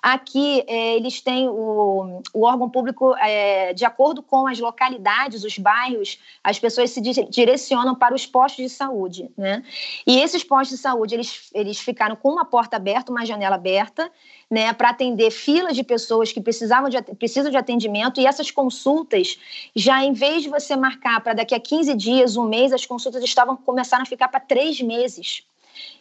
Aqui, 0.00 0.64
é, 0.66 0.96
eles 0.96 1.20
têm 1.20 1.48
o, 1.48 2.22
o 2.32 2.42
órgão 2.44 2.68
público, 2.68 3.14
é, 3.16 3.72
de 3.72 3.84
acordo 3.84 4.22
com 4.22 4.46
as 4.46 4.58
localidades, 4.58 5.44
os 5.44 5.58
bairros, 5.58 6.18
as 6.42 6.58
pessoas 6.58 6.90
se 6.90 7.00
direcionam 7.00 7.94
para 7.94 8.14
os 8.14 8.26
postos 8.26 8.64
de 8.64 8.70
saúde. 8.70 9.30
Né? 9.36 9.62
E 10.06 10.20
esses 10.20 10.42
postos 10.42 10.76
de 10.76 10.82
saúde, 10.82 11.14
eles, 11.14 11.50
eles 11.54 11.78
ficaram 11.78 12.16
com 12.16 12.30
uma 12.30 12.44
porta 12.44 12.76
aberta, 12.76 13.12
uma 13.12 13.26
janela 13.26 13.56
aberta, 13.56 14.10
né, 14.52 14.70
para 14.74 14.90
atender 14.90 15.30
filas 15.30 15.74
de 15.74 15.82
pessoas 15.82 16.30
que 16.30 16.38
precisavam 16.38 16.90
de, 16.90 17.00
precisam 17.14 17.50
de 17.50 17.56
atendimento 17.56 18.20
e 18.20 18.26
essas 18.26 18.50
consultas, 18.50 19.38
já 19.74 20.04
em 20.04 20.12
vez 20.12 20.42
de 20.42 20.50
você 20.50 20.76
marcar 20.76 21.22
para 21.22 21.32
daqui 21.32 21.54
a 21.54 21.58
15 21.58 21.94
dias, 21.94 22.36
um 22.36 22.46
mês, 22.46 22.70
as 22.70 22.84
consultas 22.84 23.24
estavam 23.24 23.56
começaram 23.56 24.02
a 24.02 24.06
ficar 24.06 24.28
para 24.28 24.40
três 24.40 24.78
meses. 24.82 25.42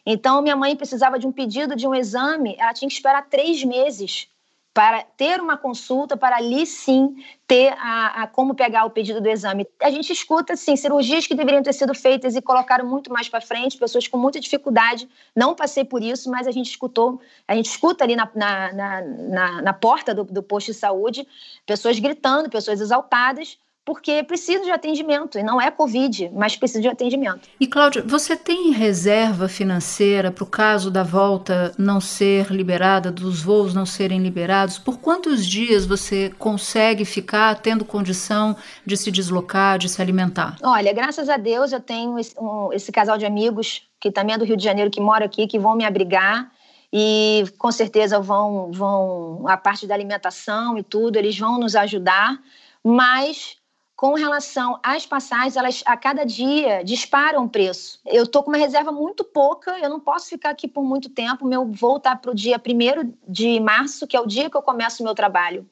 Então, 0.06 0.42
minha 0.42 0.58
mãe 0.58 0.76
precisava 0.76 1.18
de 1.18 1.26
um 1.26 1.32
pedido 1.32 1.78
de 1.78 1.88
um 1.88 1.96
exame, 1.96 2.58
ela 2.60 2.74
tinha 2.74 2.90
que 2.90 2.94
esperar 2.94 3.26
três 3.30 3.64
meses 3.64 4.28
para 4.74 5.04
ter 5.04 5.42
uma 5.42 5.58
consulta, 5.58 6.16
para 6.16 6.38
ali 6.38 6.66
sim 6.66 7.16
ter 7.46 7.74
a, 7.78 8.24
a, 8.24 8.28
como 8.28 8.56
pegar 8.56 8.86
o 8.86 8.90
pedido 8.90 9.20
do 9.20 9.28
exame. 9.28 9.68
A 9.82 9.90
gente 9.90 10.14
escuta, 10.14 10.56
sim, 10.56 10.78
cirurgias 10.78 11.28
que 11.28 11.36
deveriam 11.36 11.62
ter 11.62 11.74
sido 11.74 11.94
feitas 11.94 12.36
e 12.36 12.42
colocaram 12.42 12.86
muito 12.86 13.12
mais 13.12 13.28
para 13.28 13.42
frente, 13.42 13.78
pessoas 13.78 14.08
com 14.08 14.18
muita 14.18 14.40
dificuldade. 14.40 15.10
Não 15.36 15.54
passei 15.54 15.84
por 15.84 16.02
isso, 16.02 16.32
mas 16.32 16.48
a 16.48 16.52
gente 16.52 16.70
escutou, 16.70 17.20
a 17.46 17.54
gente 17.54 17.70
escuta 17.70 18.06
ali 18.06 18.16
na, 18.16 18.30
na, 18.34 18.72
na, 18.72 19.62
na 19.62 19.74
porta 19.74 20.16
do, 20.16 20.24
do 20.24 20.42
posto 20.42 20.68
de 20.68 20.74
saúde 20.74 21.28
pessoas 21.66 22.00
gritando, 22.00 22.50
pessoas 22.50 22.80
exaltadas, 22.80 23.58
porque 23.84 24.24
precisa 24.24 24.64
de 24.64 24.72
atendimento, 24.72 25.40
e 25.40 25.44
não 25.44 25.60
é 25.60 25.72
Covid, 25.72 26.32
mas 26.34 26.56
precisa 26.56 26.82
de 26.82 26.88
atendimento. 26.88 27.50
E, 27.60 27.66
Cláudia, 27.66 28.04
você 28.06 28.36
tem 28.36 28.72
reserva 28.72 29.48
financeira 29.48 30.32
para 30.32 30.44
o 30.44 30.48
caso 30.48 30.92
da 30.92 31.04
volta 31.04 31.74
não 31.78 32.00
ser 32.00 32.52
liberada, 32.52 33.12
dos 33.12 33.42
voos 33.42 33.74
não 33.74 33.86
serem 33.86 34.22
liberados? 34.22 34.78
Por 34.78 35.00
quantos 35.00 35.46
dias 35.46 35.86
você 35.86 36.32
consegue 36.38 37.06
ficar 37.06 37.56
tendo 37.56 37.84
condição 37.84 38.56
de 38.86 38.96
se 38.96 39.10
deslocar, 39.10 39.80
de 39.80 39.90
se 39.90 40.02
alimentar? 40.02 40.58
Olha, 40.62 40.94
graças 40.94 41.28
a 41.28 41.38
Deus 41.38 41.72
eu 41.72 41.80
tenho 41.80 42.20
esse, 42.20 42.40
um, 42.40 42.72
esse 42.72 42.92
casal 42.92 43.18
de 43.18 43.26
amigos, 43.26 43.88
que 44.00 44.12
também 44.12 44.36
é 44.36 44.38
do 44.38 44.46
Rio 44.46 44.58
de 44.58 44.64
Janeiro, 44.64 44.92
que 44.92 45.02
mora 45.02 45.26
aqui, 45.26 45.48
que 45.48 45.58
vão 45.58 45.76
me 45.76 45.86
abrigar 45.86 46.52
e 46.94 47.46
com 47.58 47.72
certeza 47.72 48.20
vão, 48.20 48.72
vão 48.72 49.48
a 49.48 49.58
parte 49.58 49.88
da 49.88 49.96
alimentação 49.96 50.78
e 50.78 50.84
tudo, 50.84 51.16
eles 51.16 51.38
vão 51.40 51.58
nos 51.58 51.76
ajudar, 51.76 52.38
mas 52.84 53.61
com 54.02 54.16
relação 54.16 54.80
às 54.82 55.06
passagens, 55.06 55.56
elas 55.56 55.84
a 55.86 55.96
cada 55.96 56.26
dia 56.26 56.84
disparam 56.84 57.46
o 57.46 57.48
preço. 57.48 58.00
Eu 58.04 58.24
estou 58.24 58.42
com 58.42 58.50
uma 58.50 58.58
reserva 58.58 58.92
muito 58.92 59.24
pouca, 59.24 59.78
eu 59.78 59.92
não 59.92 60.00
posso 60.00 60.28
ficar 60.28 60.50
aqui 60.50 60.68
por 60.68 60.84
muito 60.84 61.08
tempo. 61.08 61.46
Meu 61.46 61.68
voo 61.68 61.98
está 61.98 62.16
para 62.16 62.32
o 62.32 62.34
dia 62.34 62.58
1 62.58 63.14
de 63.28 63.60
março, 63.60 64.08
que 64.08 64.18
é 64.18 64.20
o 64.20 64.26
dia 64.26 64.50
que 64.50 64.58
eu 64.58 64.62
começo 64.64 65.04
o 65.04 65.06
meu 65.06 65.14
trabalho. 65.14 65.70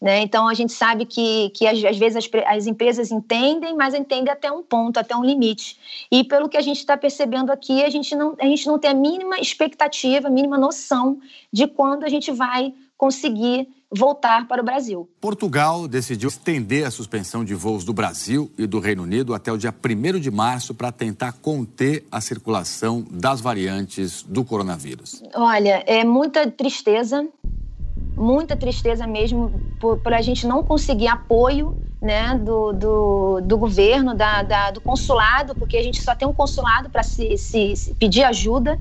Né? 0.00 0.22
Então, 0.22 0.48
a 0.48 0.54
gente 0.54 0.72
sabe 0.72 1.04
que, 1.04 1.50
que 1.50 1.66
às, 1.66 1.84
às 1.84 1.98
vezes 1.98 2.16
as, 2.16 2.30
as, 2.46 2.66
empresas 2.66 3.10
entendem, 3.10 3.76
mas 3.76 3.92
entendem 3.92 4.32
até 4.32 4.50
um 4.50 4.62
ponto, 4.62 4.96
até 4.96 5.14
um 5.14 5.22
limite. 5.22 5.78
E 6.10 6.24
pelo 6.24 6.48
que 6.48 6.56
a 6.56 6.62
gente 6.62 6.78
está 6.78 6.96
percebendo 6.96 7.52
aqui, 7.52 7.84
a 7.84 7.90
gente, 7.90 8.16
não, 8.16 8.34
a 8.40 8.46
gente 8.46 8.66
não 8.66 8.78
tem 8.78 8.90
a 8.90 8.94
mínima 8.94 9.38
expectativa, 9.38 10.28
a 10.28 10.30
mínima 10.30 10.56
noção 10.56 11.20
de 11.52 11.66
quando 11.66 12.04
a 12.04 12.08
gente 12.08 12.32
vai 12.32 12.72
conseguir 12.96 13.68
voltar 13.90 14.46
para 14.48 14.62
o 14.62 14.64
Brasil. 14.64 15.08
Portugal 15.20 15.86
decidiu 15.86 16.28
estender 16.28 16.86
a 16.86 16.90
suspensão 16.90 17.44
de 17.44 17.54
voos 17.54 17.84
do 17.84 17.92
Brasil 17.92 18.50
e 18.58 18.66
do 18.66 18.80
Reino 18.80 19.02
Unido 19.02 19.34
até 19.34 19.52
o 19.52 19.56
dia 19.56 19.72
1 19.72 20.18
de 20.18 20.30
março 20.30 20.74
para 20.74 20.90
tentar 20.90 21.32
conter 21.32 22.04
a 22.10 22.20
circulação 22.20 23.04
das 23.10 23.40
variantes 23.40 24.22
do 24.22 24.44
coronavírus. 24.44 25.22
Olha, 25.34 25.84
é 25.86 26.04
muita 26.04 26.50
tristeza, 26.50 27.26
muita 28.16 28.56
tristeza 28.56 29.06
mesmo 29.06 29.52
por, 29.78 29.98
por 29.98 30.14
a 30.14 30.22
gente 30.22 30.46
não 30.46 30.62
conseguir 30.62 31.08
apoio 31.08 31.76
né, 32.00 32.38
do, 32.38 32.72
do, 32.72 33.40
do 33.40 33.58
governo, 33.58 34.14
da, 34.14 34.42
da, 34.42 34.70
do 34.70 34.80
consulado, 34.80 35.54
porque 35.54 35.76
a 35.76 35.82
gente 35.82 36.02
só 36.02 36.14
tem 36.14 36.26
um 36.26 36.32
consulado 36.32 36.90
para 36.90 37.02
se, 37.02 37.36
se, 37.36 37.74
se, 37.74 37.94
pedir 37.94 38.22
ajuda 38.22 38.78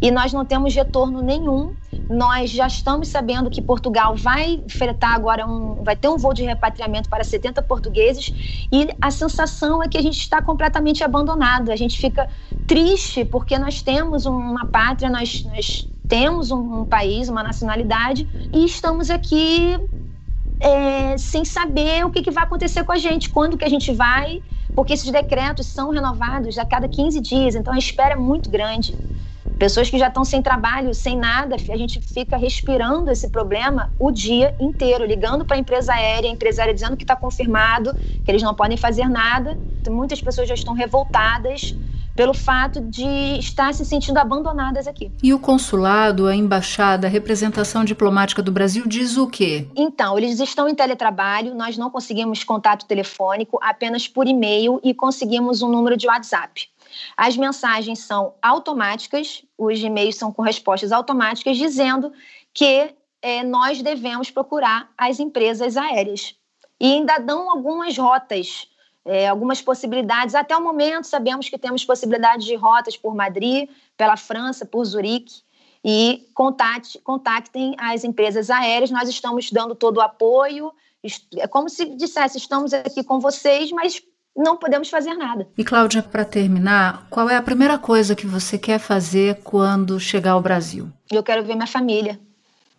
e 0.00 0.10
nós 0.10 0.32
não 0.32 0.44
temos 0.44 0.74
retorno 0.74 1.22
nenhum. 1.22 1.74
Nós 2.08 2.50
já 2.50 2.66
estamos 2.66 3.08
sabendo 3.08 3.50
que 3.50 3.62
Portugal 3.62 4.14
vai 4.14 4.62
fretar 4.68 5.14
agora 5.14 5.46
um, 5.46 5.82
vai 5.82 5.96
ter 5.96 6.08
um 6.08 6.16
voo 6.16 6.34
de 6.34 6.44
repatriamento 6.44 7.08
para 7.08 7.24
70 7.24 7.62
portugueses 7.62 8.32
e 8.70 8.88
a 9.00 9.10
sensação 9.10 9.82
é 9.82 9.88
que 9.88 9.96
a 9.96 10.02
gente 10.02 10.18
está 10.18 10.42
completamente 10.42 11.02
abandonado. 11.02 11.70
A 11.70 11.76
gente 11.76 11.98
fica 11.98 12.28
triste 12.66 13.24
porque 13.24 13.58
nós 13.58 13.82
temos 13.82 14.26
uma 14.26 14.66
pátria, 14.66 15.10
nós, 15.10 15.44
nós 15.44 15.88
temos 16.08 16.50
um, 16.50 16.80
um 16.80 16.84
país, 16.84 17.28
uma 17.28 17.42
nacionalidade 17.42 18.26
e 18.52 18.64
estamos 18.64 19.10
aqui 19.10 19.78
é, 20.58 21.16
sem 21.18 21.44
saber 21.44 22.04
o 22.04 22.10
que, 22.10 22.22
que 22.22 22.30
vai 22.30 22.44
acontecer 22.44 22.82
com 22.82 22.92
a 22.92 22.98
gente, 22.98 23.28
quando 23.30 23.56
que 23.56 23.64
a 23.64 23.68
gente 23.68 23.92
vai, 23.92 24.42
porque 24.74 24.92
esses 24.92 25.10
decretos 25.10 25.66
são 25.66 25.90
renovados 25.90 26.58
a 26.58 26.64
cada 26.64 26.88
15 26.88 27.20
dias, 27.20 27.54
então 27.54 27.72
a 27.72 27.78
espera 27.78 28.14
é 28.14 28.16
muito 28.16 28.50
grande. 28.50 28.96
Pessoas 29.58 29.90
que 29.90 29.98
já 29.98 30.06
estão 30.06 30.24
sem 30.24 30.40
trabalho, 30.40 30.94
sem 30.94 31.16
nada, 31.16 31.56
a 31.56 31.76
gente 31.76 32.00
fica 32.00 32.36
respirando 32.36 33.10
esse 33.10 33.28
problema 33.28 33.92
o 33.98 34.12
dia 34.12 34.54
inteiro, 34.60 35.04
ligando 35.04 35.44
para 35.44 35.56
a 35.56 35.58
empresa 35.58 35.92
aérea, 35.92 36.30
a 36.30 36.32
empresa 36.32 36.62
aérea 36.62 36.74
dizendo 36.74 36.96
que 36.96 37.02
está 37.02 37.16
confirmado, 37.16 37.92
que 38.24 38.30
eles 38.30 38.42
não 38.42 38.54
podem 38.54 38.76
fazer 38.76 39.08
nada. 39.08 39.58
Muitas 39.90 40.20
pessoas 40.20 40.48
já 40.48 40.54
estão 40.54 40.74
revoltadas 40.74 41.74
pelo 42.18 42.34
fato 42.34 42.80
de 42.80 43.38
estar 43.38 43.72
se 43.72 43.84
sentindo 43.84 44.18
abandonadas 44.18 44.88
aqui. 44.88 45.12
E 45.22 45.32
o 45.32 45.38
consulado, 45.38 46.26
a 46.26 46.34
embaixada, 46.34 47.06
a 47.06 47.10
representação 47.10 47.84
diplomática 47.84 48.42
do 48.42 48.50
Brasil 48.50 48.88
diz 48.88 49.16
o 49.16 49.28
quê? 49.28 49.68
Então, 49.76 50.18
eles 50.18 50.40
estão 50.40 50.68
em 50.68 50.74
teletrabalho, 50.74 51.54
nós 51.54 51.78
não 51.78 51.88
conseguimos 51.88 52.42
contato 52.42 52.86
telefônico, 52.86 53.60
apenas 53.62 54.08
por 54.08 54.26
e-mail 54.26 54.80
e 54.82 54.92
conseguimos 54.92 55.62
um 55.62 55.68
número 55.68 55.96
de 55.96 56.08
WhatsApp. 56.08 56.68
As 57.16 57.36
mensagens 57.36 58.00
são 58.00 58.34
automáticas, 58.42 59.44
os 59.56 59.78
e-mails 59.78 60.16
são 60.16 60.32
com 60.32 60.42
respostas 60.42 60.90
automáticas, 60.90 61.56
dizendo 61.56 62.12
que 62.52 62.96
é, 63.22 63.44
nós 63.44 63.80
devemos 63.80 64.28
procurar 64.28 64.90
as 64.98 65.20
empresas 65.20 65.76
aéreas. 65.76 66.34
E 66.80 66.94
ainda 66.94 67.18
dão 67.18 67.48
algumas 67.48 67.96
rotas 67.96 68.66
é, 69.08 69.26
algumas 69.26 69.62
possibilidades. 69.62 70.34
Até 70.34 70.54
o 70.54 70.62
momento, 70.62 71.06
sabemos 71.06 71.48
que 71.48 71.56
temos 71.56 71.84
possibilidades 71.84 72.46
de 72.46 72.54
rotas 72.54 72.96
por 72.96 73.14
Madrid, 73.14 73.68
pela 73.96 74.16
França, 74.16 74.66
por 74.66 74.84
Zurique. 74.84 75.42
E 75.82 76.28
contate, 76.34 76.98
contactem 76.98 77.74
as 77.78 78.04
empresas 78.04 78.50
aéreas, 78.50 78.90
nós 78.90 79.08
estamos 79.08 79.50
dando 79.50 79.74
todo 79.74 79.96
o 79.96 80.02
apoio. 80.02 80.72
É 81.36 81.46
como 81.46 81.68
se 81.68 81.96
dissesse: 81.96 82.36
estamos 82.36 82.74
aqui 82.74 83.02
com 83.02 83.18
vocês, 83.18 83.70
mas 83.70 84.02
não 84.36 84.56
podemos 84.56 84.90
fazer 84.90 85.14
nada. 85.14 85.48
E 85.56 85.64
Cláudia, 85.64 86.02
para 86.02 86.24
terminar, 86.24 87.06
qual 87.08 87.30
é 87.30 87.36
a 87.36 87.42
primeira 87.42 87.78
coisa 87.78 88.14
que 88.14 88.26
você 88.26 88.58
quer 88.58 88.78
fazer 88.78 89.40
quando 89.42 89.98
chegar 89.98 90.32
ao 90.32 90.42
Brasil? 90.42 90.88
Eu 91.10 91.22
quero 91.22 91.44
ver 91.44 91.54
minha 91.54 91.66
família. 91.66 92.20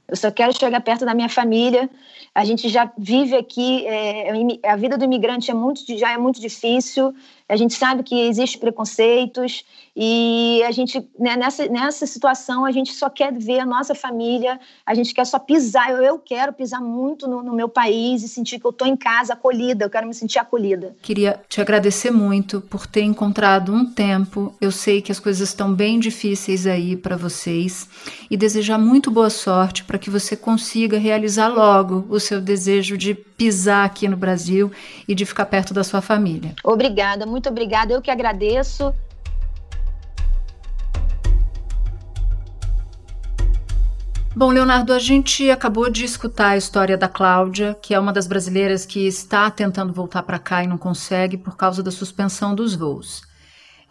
Eu 0.10 0.16
só 0.16 0.32
quero 0.32 0.58
chegar 0.58 0.82
perto 0.82 1.06
da 1.06 1.14
minha 1.14 1.30
família. 1.30 1.90
A 2.34 2.44
gente 2.44 2.68
já 2.70 2.92
vive 2.98 3.36
aqui, 3.36 3.86
é, 3.86 4.32
a 4.64 4.76
vida 4.76 4.98
do 4.98 5.06
imigrante 5.06 5.52
é 5.52 5.54
muito, 5.54 5.82
já 5.98 6.12
é 6.12 6.18
muito 6.18 6.40
difícil. 6.40 7.14
A 7.50 7.56
gente 7.56 7.74
sabe 7.74 8.04
que 8.04 8.28
existem 8.28 8.60
preconceitos 8.60 9.66
e 9.96 10.62
a 10.66 10.72
gente 10.72 11.04
né, 11.20 11.36
nessa, 11.36 11.68
nessa 11.68 12.06
situação 12.06 12.64
a 12.64 12.72
gente 12.72 12.94
só 12.94 13.10
quer 13.10 13.34
ver 13.34 13.60
a 13.60 13.66
nossa 13.66 13.96
família, 13.96 14.60
a 14.86 14.94
gente 14.94 15.14
quer 15.14 15.26
só 15.26 15.40
pisar. 15.40 15.90
Eu, 15.90 16.04
eu 16.04 16.20
quero 16.20 16.54
pisar 16.54 16.80
muito 16.80 17.28
no, 17.28 17.42
no 17.42 17.54
meu 17.54 17.68
país 17.68 18.22
e 18.24 18.28
sentir 18.28 18.60
que 18.60 18.66
eu 18.66 18.72
estou 18.72 18.88
em 18.88 18.96
casa, 18.96 19.34
acolhida. 19.34 19.84
Eu 19.84 19.90
quero 19.90 20.08
me 20.08 20.14
sentir 20.14 20.38
acolhida. 20.38 20.96
Queria 21.02 21.42
te 21.50 21.60
agradecer 21.60 22.12
muito 22.12 22.62
por 22.62 22.86
ter 22.86 23.02
encontrado 23.02 23.74
um 23.74 23.84
tempo. 23.84 24.56
Eu 24.62 24.72
sei 24.72 25.02
que 25.02 25.12
as 25.12 25.20
coisas 25.20 25.50
estão 25.50 25.74
bem 25.74 26.00
difíceis 26.00 26.68
aí 26.68 26.96
para 26.96 27.18
vocês 27.18 27.90
e 28.30 28.38
desejar 28.38 28.78
muito 28.78 29.10
boa 29.10 29.30
sorte 29.30 29.84
para 29.84 29.98
que 29.98 30.10
você 30.10 30.36
consiga 30.36 31.00
realizar 31.00 31.48
logo 31.48 32.06
o 32.10 32.20
seu 32.20 32.40
desejo 32.40 32.96
de 32.96 33.16
pisar 33.40 33.86
aqui 33.86 34.06
no 34.06 34.18
Brasil 34.18 34.70
e 35.08 35.16
de 35.16 35.26
ficar 35.26 35.46
perto 35.46 35.74
da 35.74 35.82
sua 35.82 36.02
família. 36.02 36.54
Obrigada, 36.62 37.26
muito 37.26 37.39
obrigada. 37.48 37.94
Eu 37.94 38.02
que 38.02 38.10
agradeço. 38.10 38.94
Bom, 44.36 44.52
Leonardo, 44.52 44.94
a 44.94 45.00
gente 45.00 45.50
acabou 45.50 45.90
de 45.90 46.06
escutar 46.06 46.50
a 46.50 46.58
história 46.58 46.98
da 46.98 47.08
Cláudia, 47.08 47.78
que 47.82 47.94
é 47.94 48.00
uma 48.00 48.14
das 48.14 48.26
brasileiras 48.26 48.86
que 48.86 49.06
está 49.06 49.52
tentando 49.52 49.92
voltar 49.92 50.24
para 50.24 50.40
cá 50.40 50.64
e 50.64 50.68
não 50.68 50.78
consegue 50.78 51.38
por 51.38 51.58
causa 51.58 51.84
da 51.84 51.92
suspensão 51.92 52.56
dos 52.56 52.74
voos. 52.74 53.29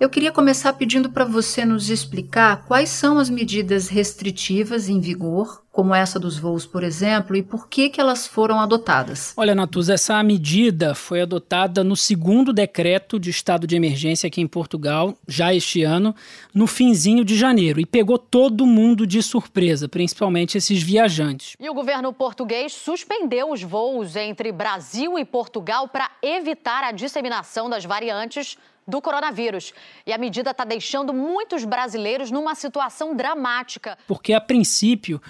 Eu 0.00 0.08
queria 0.08 0.30
começar 0.30 0.72
pedindo 0.74 1.10
para 1.10 1.24
você 1.24 1.64
nos 1.64 1.90
explicar 1.90 2.64
quais 2.66 2.88
são 2.88 3.18
as 3.18 3.28
medidas 3.28 3.88
restritivas 3.88 4.88
em 4.88 5.00
vigor, 5.00 5.64
como 5.72 5.92
essa 5.92 6.20
dos 6.20 6.38
voos, 6.38 6.64
por 6.64 6.84
exemplo, 6.84 7.34
e 7.34 7.42
por 7.42 7.68
que, 7.68 7.90
que 7.90 8.00
elas 8.00 8.24
foram 8.24 8.60
adotadas. 8.60 9.34
Olha, 9.36 9.56
Natuz, 9.56 9.88
essa 9.88 10.22
medida 10.22 10.94
foi 10.94 11.22
adotada 11.22 11.82
no 11.82 11.96
segundo 11.96 12.52
decreto 12.52 13.18
de 13.18 13.30
estado 13.30 13.66
de 13.66 13.74
emergência 13.74 14.28
aqui 14.28 14.40
em 14.40 14.46
Portugal, 14.46 15.18
já 15.26 15.52
este 15.52 15.82
ano, 15.82 16.14
no 16.54 16.68
finzinho 16.68 17.24
de 17.24 17.36
janeiro, 17.36 17.80
e 17.80 17.86
pegou 17.86 18.18
todo 18.18 18.64
mundo 18.64 19.04
de 19.04 19.20
surpresa, 19.20 19.88
principalmente 19.88 20.56
esses 20.56 20.80
viajantes. 20.80 21.56
E 21.58 21.68
o 21.68 21.74
governo 21.74 22.12
português 22.12 22.72
suspendeu 22.72 23.50
os 23.50 23.64
voos 23.64 24.14
entre 24.14 24.52
Brasil 24.52 25.18
e 25.18 25.24
Portugal 25.24 25.88
para 25.88 26.08
evitar 26.22 26.84
a 26.84 26.92
disseminação 26.92 27.68
das 27.68 27.84
variantes 27.84 28.56
do 28.88 29.02
coronavírus. 29.02 29.74
E 30.06 30.12
a 30.12 30.18
medida 30.18 30.50
está 30.50 30.64
deixando 30.64 31.12
muitos 31.12 31.64
brasileiros 31.64 32.30
numa 32.30 32.54
situação 32.54 33.14
dramática. 33.14 33.98
Porque, 34.06 34.32
a 34.32 34.40
princípio, 34.40 35.20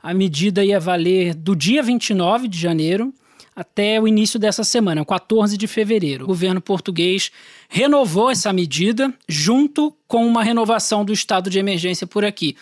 a 0.00 0.14
medida 0.14 0.64
ia 0.64 0.78
valer 0.78 1.34
do 1.34 1.56
dia 1.56 1.82
29 1.82 2.46
de 2.46 2.56
janeiro 2.56 3.12
até 3.58 4.00
o 4.00 4.06
início 4.06 4.38
dessa 4.38 4.62
semana, 4.62 5.04
14 5.04 5.56
de 5.56 5.66
fevereiro. 5.66 6.22
O 6.22 6.28
governo 6.28 6.60
português 6.60 7.32
renovou 7.68 8.30
essa 8.30 8.52
medida 8.52 9.12
junto 9.28 9.92
com 10.06 10.24
uma 10.24 10.44
renovação 10.44 11.04
do 11.04 11.12
estado 11.12 11.50
de 11.50 11.58
emergência 11.58 12.06
por 12.06 12.24
aqui. 12.24 12.56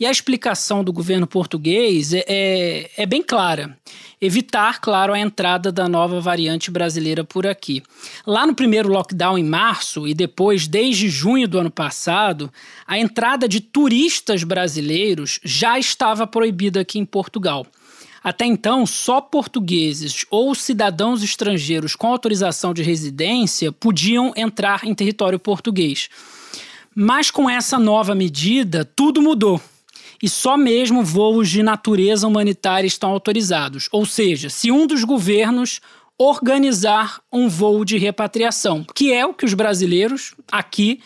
E 0.00 0.06
a 0.06 0.10
explicação 0.10 0.82
do 0.82 0.90
governo 0.90 1.26
português 1.26 2.14
é, 2.14 2.24
é, 2.26 2.90
é 2.96 3.04
bem 3.04 3.22
clara. 3.22 3.76
Evitar, 4.18 4.80
claro, 4.80 5.12
a 5.12 5.18
entrada 5.18 5.70
da 5.70 5.86
nova 5.86 6.18
variante 6.18 6.70
brasileira 6.70 7.22
por 7.22 7.46
aqui. 7.46 7.82
Lá 8.26 8.46
no 8.46 8.54
primeiro 8.54 8.88
lockdown 8.88 9.36
em 9.36 9.44
março 9.44 10.08
e 10.08 10.14
depois, 10.14 10.66
desde 10.66 11.10
junho 11.10 11.46
do 11.46 11.58
ano 11.58 11.70
passado, 11.70 12.50
a 12.86 12.98
entrada 12.98 13.46
de 13.46 13.60
turistas 13.60 14.44
brasileiros 14.44 15.40
já 15.44 15.78
estava 15.78 16.26
proibida 16.26 16.80
aqui 16.80 16.98
em 16.98 17.04
Portugal. 17.04 17.66
Até 18.28 18.44
então, 18.44 18.84
só 18.84 19.22
portugueses 19.22 20.26
ou 20.30 20.54
cidadãos 20.54 21.22
estrangeiros 21.22 21.96
com 21.96 22.08
autorização 22.08 22.74
de 22.74 22.82
residência 22.82 23.72
podiam 23.72 24.34
entrar 24.36 24.84
em 24.84 24.94
território 24.94 25.38
português. 25.38 26.10
Mas 26.94 27.30
com 27.30 27.48
essa 27.48 27.78
nova 27.78 28.14
medida, 28.14 28.84
tudo 28.84 29.22
mudou. 29.22 29.58
E 30.22 30.28
só 30.28 30.58
mesmo 30.58 31.02
voos 31.02 31.48
de 31.48 31.62
natureza 31.62 32.28
humanitária 32.28 32.86
estão 32.86 33.08
autorizados. 33.12 33.88
Ou 33.90 34.04
seja, 34.04 34.50
se 34.50 34.70
um 34.70 34.86
dos 34.86 35.04
governos 35.04 35.80
organizar 36.18 37.22
um 37.32 37.48
voo 37.48 37.82
de 37.82 37.96
repatriação, 37.96 38.84
que 38.94 39.10
é 39.10 39.24
o 39.24 39.32
que 39.32 39.46
os 39.46 39.54
brasileiros 39.54 40.34
aqui 40.52 41.00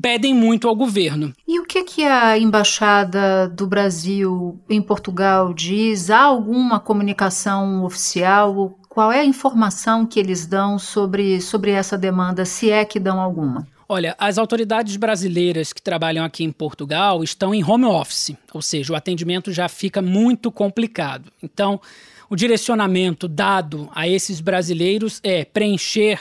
pedem 0.00 0.34
muito 0.34 0.68
ao 0.68 0.76
governo. 0.76 1.32
E 1.46 1.58
o 1.58 1.64
que, 1.64 1.82
que 1.84 2.04
a 2.04 2.38
embaixada 2.38 3.48
do 3.48 3.66
Brasil 3.66 4.60
em 4.68 4.80
Portugal 4.80 5.52
diz? 5.52 6.10
Há 6.10 6.22
alguma 6.22 6.78
comunicação 6.78 7.84
oficial? 7.84 8.78
Qual 8.88 9.12
é 9.12 9.20
a 9.20 9.24
informação 9.24 10.06
que 10.06 10.18
eles 10.18 10.46
dão 10.46 10.78
sobre, 10.78 11.40
sobre 11.40 11.70
essa 11.70 11.98
demanda, 11.98 12.44
se 12.44 12.70
é 12.70 12.84
que 12.84 12.98
dão 12.98 13.20
alguma? 13.20 13.66
Olha, 13.88 14.16
as 14.18 14.36
autoridades 14.36 14.96
brasileiras 14.96 15.72
que 15.72 15.80
trabalham 15.80 16.24
aqui 16.24 16.42
em 16.42 16.50
Portugal 16.50 17.22
estão 17.22 17.54
em 17.54 17.64
home 17.64 17.84
office, 17.84 18.34
ou 18.52 18.60
seja, 18.60 18.92
o 18.92 18.96
atendimento 18.96 19.52
já 19.52 19.68
fica 19.68 20.02
muito 20.02 20.50
complicado. 20.50 21.30
Então, 21.40 21.80
o 22.28 22.34
direcionamento 22.34 23.28
dado 23.28 23.88
a 23.94 24.08
esses 24.08 24.40
brasileiros 24.40 25.20
é 25.22 25.44
preencher 25.44 26.20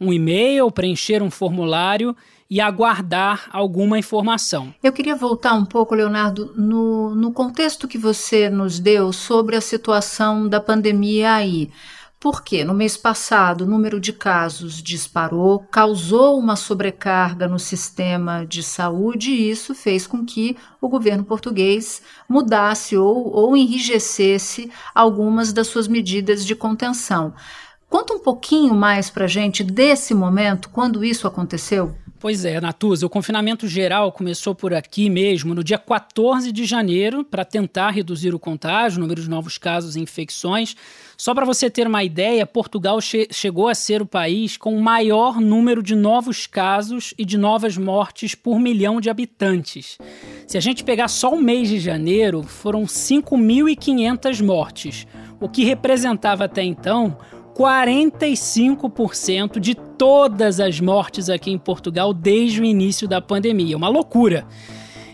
um 0.00 0.12
e-mail, 0.12 0.70
preencher 0.72 1.22
um 1.22 1.30
formulário 1.30 2.16
e 2.50 2.60
aguardar 2.60 3.48
alguma 3.50 3.98
informação. 3.98 4.74
Eu 4.82 4.92
queria 4.92 5.16
voltar 5.16 5.54
um 5.54 5.64
pouco, 5.64 5.94
Leonardo, 5.94 6.52
no, 6.56 7.14
no 7.14 7.32
contexto 7.32 7.88
que 7.88 7.98
você 7.98 8.50
nos 8.50 8.78
deu 8.78 9.12
sobre 9.12 9.56
a 9.56 9.60
situação 9.60 10.48
da 10.48 10.60
pandemia 10.60 11.34
aí. 11.34 11.70
Porque 12.20 12.64
no 12.64 12.72
mês 12.72 12.96
passado 12.96 13.64
o 13.64 13.66
número 13.66 14.00
de 14.00 14.10
casos 14.10 14.82
disparou, 14.82 15.58
causou 15.70 16.38
uma 16.38 16.56
sobrecarga 16.56 17.46
no 17.46 17.58
sistema 17.58 18.46
de 18.46 18.62
saúde 18.62 19.30
e 19.30 19.50
isso 19.50 19.74
fez 19.74 20.06
com 20.06 20.24
que 20.24 20.56
o 20.80 20.88
governo 20.88 21.22
português 21.22 22.00
mudasse 22.26 22.96
ou, 22.96 23.30
ou 23.30 23.54
enrijecesse 23.54 24.70
algumas 24.94 25.52
das 25.52 25.66
suas 25.66 25.86
medidas 25.86 26.46
de 26.46 26.54
contenção. 26.54 27.34
Conta 27.90 28.14
um 28.14 28.18
pouquinho 28.18 28.74
mais 28.74 29.10
para 29.10 29.26
gente 29.26 29.62
desse 29.62 30.14
momento, 30.14 30.70
quando 30.70 31.04
isso 31.04 31.28
aconteceu. 31.28 31.94
Pois 32.24 32.46
é, 32.46 32.58
Natuza, 32.58 33.04
o 33.04 33.10
confinamento 33.10 33.68
geral 33.68 34.10
começou 34.10 34.54
por 34.54 34.72
aqui 34.72 35.10
mesmo 35.10 35.54
no 35.54 35.62
dia 35.62 35.76
14 35.76 36.50
de 36.52 36.64
janeiro 36.64 37.22
para 37.22 37.44
tentar 37.44 37.90
reduzir 37.90 38.34
o 38.34 38.38
contágio, 38.38 38.96
o 38.96 39.02
número 39.02 39.20
de 39.20 39.28
novos 39.28 39.58
casos 39.58 39.94
e 39.94 40.00
infecções. 40.00 40.74
Só 41.18 41.34
para 41.34 41.44
você 41.44 41.68
ter 41.68 41.86
uma 41.86 42.02
ideia, 42.02 42.46
Portugal 42.46 42.98
che 43.02 43.28
chegou 43.30 43.68
a 43.68 43.74
ser 43.74 44.00
o 44.00 44.06
país 44.06 44.56
com 44.56 44.74
o 44.74 44.80
maior 44.80 45.38
número 45.38 45.82
de 45.82 45.94
novos 45.94 46.46
casos 46.46 47.12
e 47.18 47.26
de 47.26 47.36
novas 47.36 47.76
mortes 47.76 48.34
por 48.34 48.58
milhão 48.58 49.02
de 49.02 49.10
habitantes. 49.10 49.98
Se 50.46 50.56
a 50.56 50.60
gente 50.62 50.82
pegar 50.82 51.08
só 51.08 51.34
o 51.34 51.42
mês 51.42 51.68
de 51.68 51.78
janeiro, 51.78 52.42
foram 52.42 52.84
5.500 52.84 54.42
mortes, 54.42 55.06
o 55.38 55.46
que 55.46 55.62
representava 55.62 56.46
até 56.46 56.62
então 56.62 57.18
45% 57.54 59.60
de 59.60 59.74
todas 59.74 60.58
as 60.58 60.80
mortes 60.80 61.30
aqui 61.30 61.50
em 61.50 61.58
Portugal 61.58 62.12
desde 62.12 62.60
o 62.60 62.64
início 62.64 63.06
da 63.06 63.20
pandemia. 63.20 63.76
Uma 63.76 63.88
loucura. 63.88 64.44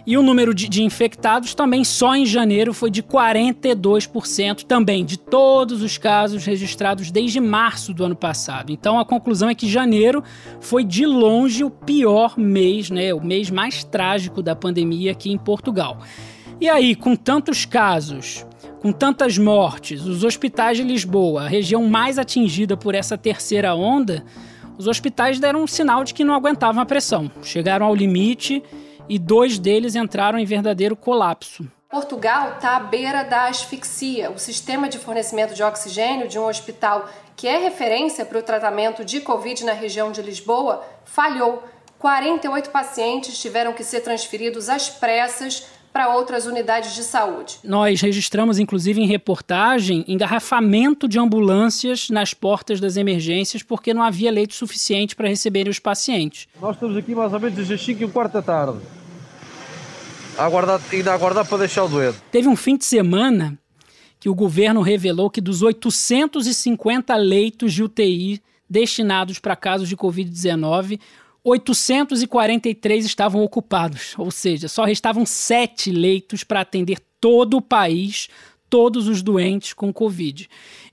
E 0.07 0.17
o 0.17 0.23
número 0.23 0.55
de, 0.55 0.69
de, 0.69 0.83
infectados 0.83 1.55
também 1.55 1.85
só 1.85 2.17
em 2.17 2.25
janeiro 2.25 2.73
foi 2.73 2.91
de 2.91 3.03
42% 3.03 4.65
também, 4.65 5.05
de 5.05 5.19
todos 5.19 5.83
os 5.83 5.99
casos 5.99 6.45
registrados 6.45 7.11
desde 7.11 7.39
março 7.39 7.93
do 7.93 8.05
ano 8.05 8.17
passado. 8.17 8.73
Então 8.73 8.99
a 8.99 9.05
conclusão 9.05 9.51
é 9.51 9.55
que 9.55 9.69
janeiro 9.69 10.25
foi 10.59 10.83
de 10.83 11.05
longe 11.05 11.63
o 11.63 11.71
pior 11.71 12.39
mês, 12.39 12.91
né, 12.91 13.13
o 13.13 13.23
mês 13.23 13.51
mais 13.51 13.85
trágico 13.85 14.43
da 14.43 14.57
pandemia 14.57 15.13
aqui 15.13 15.31
em 15.31 15.39
Portugal. 15.39 15.99
E 16.61 16.69
aí, 16.69 16.95
com 16.95 17.15
tantos 17.15 17.65
casos, 17.65 18.45
com 18.81 18.93
tantas 18.93 19.37
mortes, 19.37 20.07
os 20.07 20.25
hospitais 20.25 20.79
de 20.79 20.83
Lisboa, 20.83 21.43
a 21.43 21.49
região 21.49 21.87
mais 21.87 22.19
atingida 22.19 22.77
por 22.77 22.95
essa 22.95 23.17
terceira 23.17 23.75
onda, 23.75 24.25
os 24.79 24.87
hospitais 24.87 25.39
deram 25.39 25.63
um 25.63 25.67
sinal 25.67 26.03
de 26.03 26.15
que 26.15 26.25
não 26.25 26.35
aguentavam 26.35 26.83
a 26.83 26.87
pressão. 26.87 27.31
Chegaram 27.43 27.85
ao 27.85 27.95
limite 27.95 28.63
e 29.07 29.19
dois 29.19 29.59
deles 29.59 29.95
entraram 29.95 30.39
em 30.39 30.47
verdadeiro 30.47 30.97
colapso. 30.97 31.71
Portugal 31.91 32.55
está 32.55 32.77
à 32.77 32.81
beira 32.81 33.23
da 33.23 33.49
asfixia. 33.49 34.31
O 34.31 34.39
sistema 34.39 34.89
de 34.89 34.97
fornecimento 34.97 35.55
de 35.55 35.63
oxigênio 35.63 36.29
de 36.29 36.39
um 36.39 36.47
hospital 36.47 37.07
que 37.37 37.47
é 37.47 37.59
referência 37.59 38.25
para 38.25 38.39
o 38.39 38.43
tratamento 38.43 39.05
de 39.05 39.21
Covid 39.21 39.65
na 39.65 39.73
região 39.73 40.11
de 40.11 40.23
Lisboa 40.23 40.83
falhou. 41.05 41.63
48 41.99 42.71
pacientes 42.71 43.39
tiveram 43.39 43.75
que 43.75 43.85
ser 43.85 44.01
transferidos 44.01 44.71
às 44.71 44.89
pressas 44.89 45.67
para 45.93 46.15
outras 46.15 46.47
unidades 46.47 46.95
de 46.95 47.03
saúde. 47.03 47.59
Nós 47.65 48.01
registramos, 48.01 48.59
inclusive, 48.59 49.01
em 49.01 49.07
reportagem, 49.07 50.05
engarrafamento 50.07 51.09
de 51.09 51.19
ambulâncias 51.19 52.11
nas 52.11 52.33
portas 52.33 52.81
das 52.81 52.97
emergências 52.97 53.63
porque 53.63 53.93
não 53.93 54.03
havia 54.03 54.31
leito 54.31 54.55
suficiente 54.55 55.17
para 55.17 55.29
receberem 55.29 55.71
os 55.71 55.79
pacientes. 55.79 56.47
Nós 56.61 56.77
estamos 56.77 56.97
aqui 56.97 57.15
mais 57.15 57.33
ou 57.33 57.41
menos 57.41 57.57
desde 57.57 57.75
as 57.75 57.81
5 57.81 58.03
e 58.03 58.05
um 58.05 58.11
quarto 58.11 58.35
da 58.35 58.43
tarde. 58.43 58.79
A 60.39 60.45
aguardar, 60.45 60.81
ainda 60.93 61.11
a 61.11 61.15
aguardar 61.15 61.47
para 61.47 61.59
deixar 61.59 61.85
o 61.85 61.89
doente. 61.89 62.19
Teve 62.31 62.49
um 62.49 62.57
fim 62.57 62.77
de 62.77 62.85
semana 62.85 63.59
que 64.19 64.29
o 64.29 64.35
governo 64.35 64.83
revelou 64.83 65.31
que 65.31 65.41
dos 65.41 65.63
850 65.63 67.17
leitos 67.17 67.73
de 67.73 67.83
UTI 67.83 68.41
destinados 68.69 69.41
para 69.41 69.57
casos 69.57 69.89
de 69.89 69.97
Covid-19, 69.97 71.01
843 71.43 73.05
estavam 73.05 73.43
ocupados, 73.43 74.15
ou 74.19 74.31
seja, 74.31 74.69
só 74.69 74.85
restavam 74.85 75.25
sete 75.25 75.91
leitos 75.91 76.45
para 76.45 76.61
atender 76.61 76.99
todo 77.21 77.57
o 77.57 77.63
país, 77.63 78.29
todos 78.69 79.09
os 79.09 79.23
doentes 79.23 79.73
com 79.73 79.93
Covid. 79.93 80.49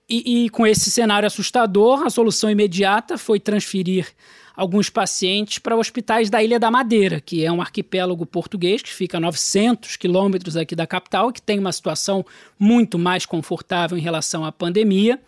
E, 0.10 0.46
e, 0.46 0.50
com 0.50 0.66
esse 0.66 0.90
cenário 0.90 1.28
assustador, 1.28 2.06
a 2.06 2.10
solução 2.10 2.50
imediata 2.50 3.18
foi 3.18 3.42
transferir 3.42 4.08
alguns 4.56 4.90
pacientes 4.90 5.60
para 5.60 5.76
hospitais 5.76 6.30
da 6.30 6.42
Ilha 6.42 6.60
da 6.60 6.72
Madeira, 6.72 7.22
que 7.22 7.46
é 7.46 7.52
um 7.52 7.62
arquipélago 7.62 8.26
português 8.26 8.82
que 8.82 8.92
fica 8.92 9.18
a 9.18 9.20
900 9.20 9.98
quilômetros 9.98 10.58
aqui 10.58 10.76
da 10.76 10.88
capital, 10.88 11.32
que 11.32 11.42
tem 11.42 11.60
uma 11.60 11.72
situação 11.72 12.26
muito 12.58 12.98
mais 12.98 13.26
confortável 13.26 13.98
em 13.98 14.02
relação 14.02 14.44
à 14.44 14.52
pandemia. 14.52 15.20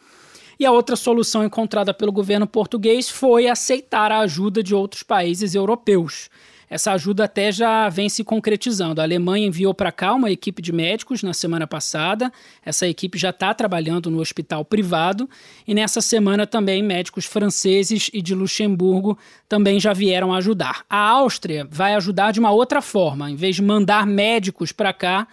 E 0.59 0.65
a 0.65 0.71
outra 0.73 0.97
solução 0.97 1.45
encontrada 1.45 1.93
pelo 1.93 2.11
governo 2.11 2.45
português 2.45 3.09
foi 3.09 3.47
aceitar 3.47 4.11
a 4.11 4.19
ajuda 4.19 4.61
de 4.61 4.75
outros 4.75 5.03
países 5.03 5.55
europeus. 5.55 6.29
Essa 6.69 6.91
ajuda 6.91 7.23
até 7.23 7.51
já 7.51 7.89
vem 7.89 8.09
se 8.09 8.23
concretizando. 8.23 9.01
A 9.01 9.03
Alemanha 9.03 9.47
enviou 9.47 9.73
para 9.73 9.91
cá 9.91 10.13
uma 10.13 10.29
equipe 10.29 10.61
de 10.61 10.71
médicos 10.71 11.23
na 11.23 11.33
semana 11.33 11.65
passada. 11.65 12.31
Essa 12.63 12.87
equipe 12.87 13.17
já 13.17 13.31
está 13.31 13.53
trabalhando 13.53 14.11
no 14.11 14.19
hospital 14.19 14.63
privado. 14.63 15.27
E 15.65 15.73
nessa 15.73 16.01
semana 16.01 16.45
também 16.45 16.83
médicos 16.83 17.25
franceses 17.25 18.09
e 18.13 18.21
de 18.21 18.35
Luxemburgo 18.35 19.17
também 19.47 19.79
já 19.79 19.93
vieram 19.93 20.33
ajudar. 20.33 20.83
A 20.87 20.99
Áustria 21.09 21.65
vai 21.71 21.95
ajudar 21.95 22.31
de 22.31 22.39
uma 22.39 22.51
outra 22.51 22.81
forma. 22.81 23.31
Em 23.31 23.35
vez 23.35 23.55
de 23.55 23.63
mandar 23.63 24.05
médicos 24.05 24.71
para 24.71 24.93
cá, 24.93 25.25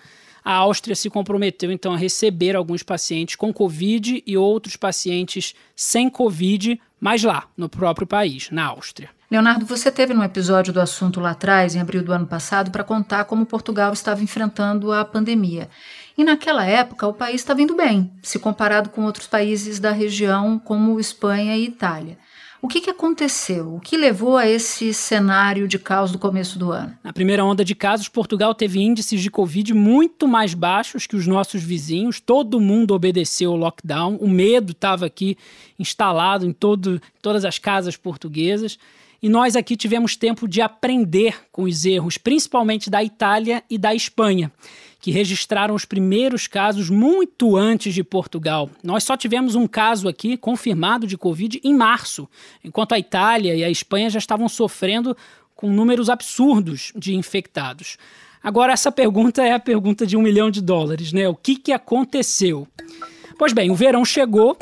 a 0.47 0.55
Áustria 0.55 0.95
se 0.95 1.11
comprometeu 1.11 1.73
então 1.73 1.93
a 1.93 1.97
receber 1.97 2.55
alguns 2.55 2.81
pacientes 2.81 3.35
com 3.35 3.53
Covid 3.53 4.23
e 4.25 4.37
outros 4.37 4.77
pacientes 4.77 5.57
sem 5.75 6.09
Covid, 6.09 6.81
mas 7.01 7.25
lá, 7.25 7.49
no 7.57 7.69
próprio 7.69 8.07
país, 8.07 8.49
na 8.53 8.65
Áustria. 8.67 9.11
Leonardo, 9.29 9.67
você 9.67 9.91
teve 9.91 10.15
um 10.15 10.23
episódio 10.23 10.73
do 10.73 10.81
assunto 10.81 11.19
lá 11.19 11.33
atrás, 11.33 11.75
em 11.75 11.81
abril 11.81 12.05
do 12.05 12.13
ano 12.13 12.29
passado, 12.29 12.71
para 12.71 12.85
contar 12.85 13.25
como 13.25 13.45
Portugal 13.45 13.93
estava 13.93 14.23
enfrentando 14.23 14.93
a 14.93 15.05
pandemia. 15.05 15.69
E 16.17 16.23
naquela 16.23 16.65
época 16.65 17.09
o 17.09 17.13
país 17.13 17.41
estava 17.41 17.61
indo 17.61 17.75
bem, 17.75 18.13
se 18.23 18.39
comparado 18.39 18.91
com 18.91 19.05
outros 19.05 19.27
países 19.27 19.81
da 19.81 19.91
região, 19.91 20.61
como 20.61 21.01
Espanha 21.01 21.57
e 21.57 21.65
Itália. 21.65 22.17
O 22.67 22.69
que, 22.69 22.81
que 22.81 22.91
aconteceu? 22.91 23.77
O 23.77 23.81
que 23.81 23.97
levou 23.97 24.37
a 24.37 24.49
esse 24.49 24.93
cenário 24.93 25.69
de 25.69 25.79
caos 25.79 26.11
do 26.11 26.19
começo 26.19 26.59
do 26.59 26.73
ano? 26.73 26.99
Na 27.01 27.13
primeira 27.13 27.45
onda 27.45 27.65
de 27.65 27.77
casos, 27.77 28.09
Portugal 28.09 28.53
teve 28.57 28.81
índices 28.81 29.23
de 29.23 29.31
Covid 29.31 29.73
muito 29.73 30.27
mais 30.27 30.53
baixos 30.53 31.07
que 31.07 31.15
os 31.15 31.29
nossos 31.29 31.63
vizinhos. 31.63 32.19
Todo 32.19 32.59
mundo 32.59 32.93
obedeceu 32.93 33.53
o 33.53 33.57
lockdown. 33.57 34.17
O 34.17 34.29
medo 34.29 34.73
estava 34.73 35.07
aqui 35.07 35.39
instalado 35.79 36.45
em 36.45 36.53
todo, 36.53 37.01
todas 37.23 37.45
as 37.45 37.57
casas 37.57 37.97
portuguesas. 37.97 38.81
E 39.23 39.29
nós 39.29 39.55
aqui 39.55 39.77
tivemos 39.77 40.17
tempo 40.17 40.49
de 40.49 40.61
aprender 40.61 41.37
com 41.53 41.63
os 41.63 41.85
erros, 41.85 42.19
principalmente 42.19 42.91
da 42.91 43.01
Itália 43.01 43.63
e 43.71 43.79
da 43.79 43.95
Espanha 43.95 44.51
que 45.01 45.11
registraram 45.11 45.75
os 45.75 45.85
primeiros 45.85 46.47
casos 46.47 46.91
muito 46.91 47.57
antes 47.57 47.95
de 47.95 48.03
Portugal. 48.03 48.71
Nós 48.83 49.05
só 49.05 49.17
tivemos 49.17 49.55
um 49.55 49.67
caso 49.67 50.09
aqui 50.09 50.37
confirmado 50.37 51.07
de 51.07 51.17
Covid 51.17 51.61
em 51.63 51.75
março, 51.75 52.29
enquanto 52.65 52.93
a 52.93 52.99
Itália 52.99 53.55
e 53.55 53.63
a 53.63 53.71
Espanha 53.71 54.11
já 54.11 54.19
estavam 54.19 54.49
sofrendo 54.49 55.17
com 55.55 55.71
números 55.71 56.11
absurdos 56.11 56.93
de 56.97 57.15
infectados. 57.15 57.97
Agora, 58.43 58.73
essa 58.73 58.93
pergunta 58.93 59.43
é 59.43 59.53
a 59.53 59.59
pergunta 59.59 60.07
de 60.07 60.17
um 60.17 60.23
milhão 60.23 60.51
de 60.51 60.61
dólares, 60.61 61.13
né? 61.13 61.29
O 61.29 61.35
que, 61.35 61.57
que 61.57 61.73
aconteceu? 61.73 62.67
Pois 63.39 63.53
bem, 63.53 63.71
o 63.71 63.75
verão 63.75 64.05
chegou, 64.05 64.57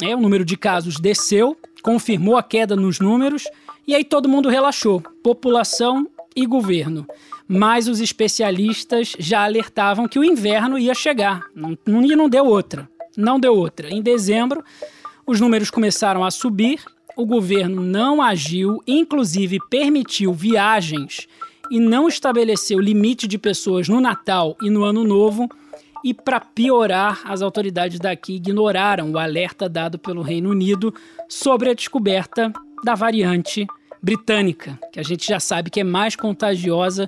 né? 0.00 0.14
o 0.14 0.20
número 0.20 0.44
de 0.44 0.56
casos 0.56 0.98
desceu, 0.98 1.56
confirmou 1.82 2.36
a 2.36 2.42
queda 2.42 2.74
nos 2.74 2.98
números, 2.98 3.44
e 3.86 3.94
aí 3.94 4.04
todo 4.04 4.28
mundo 4.28 4.48
relaxou. 4.48 5.00
População 5.22 6.06
e 6.34 6.46
governo 6.46 7.06
mas 7.52 7.86
os 7.86 8.00
especialistas 8.00 9.12
já 9.18 9.44
alertavam 9.44 10.08
que 10.08 10.18
o 10.18 10.24
inverno 10.24 10.78
ia 10.78 10.94
chegar. 10.94 11.44
Não, 11.54 11.76
não, 11.86 12.00
não 12.00 12.28
deu 12.28 12.46
outra. 12.46 12.88
Não 13.14 13.38
deu 13.38 13.54
outra. 13.54 13.90
Em 13.90 14.00
dezembro, 14.00 14.64
os 15.26 15.38
números 15.38 15.70
começaram 15.70 16.24
a 16.24 16.30
subir, 16.30 16.82
o 17.14 17.26
governo 17.26 17.82
não 17.82 18.22
agiu, 18.22 18.82
inclusive 18.86 19.58
permitiu 19.68 20.32
viagens 20.32 21.28
e 21.70 21.78
não 21.78 22.08
estabeleceu 22.08 22.80
limite 22.80 23.28
de 23.28 23.36
pessoas 23.36 23.86
no 23.86 24.00
Natal 24.00 24.56
e 24.62 24.70
no 24.70 24.82
Ano 24.82 25.04
Novo. 25.04 25.46
E 26.02 26.14
para 26.14 26.40
piorar, 26.40 27.20
as 27.24 27.42
autoridades 27.42 28.00
daqui 28.00 28.36
ignoraram 28.36 29.12
o 29.12 29.18
alerta 29.18 29.68
dado 29.68 29.98
pelo 29.98 30.22
Reino 30.22 30.48
Unido 30.48 30.92
sobre 31.28 31.68
a 31.68 31.74
descoberta 31.74 32.50
da 32.82 32.94
variante 32.94 33.66
britânica, 34.02 34.78
que 34.90 34.98
a 34.98 35.02
gente 35.02 35.26
já 35.26 35.38
sabe 35.38 35.70
que 35.70 35.80
é 35.80 35.84
mais 35.84 36.16
contagiosa 36.16 37.06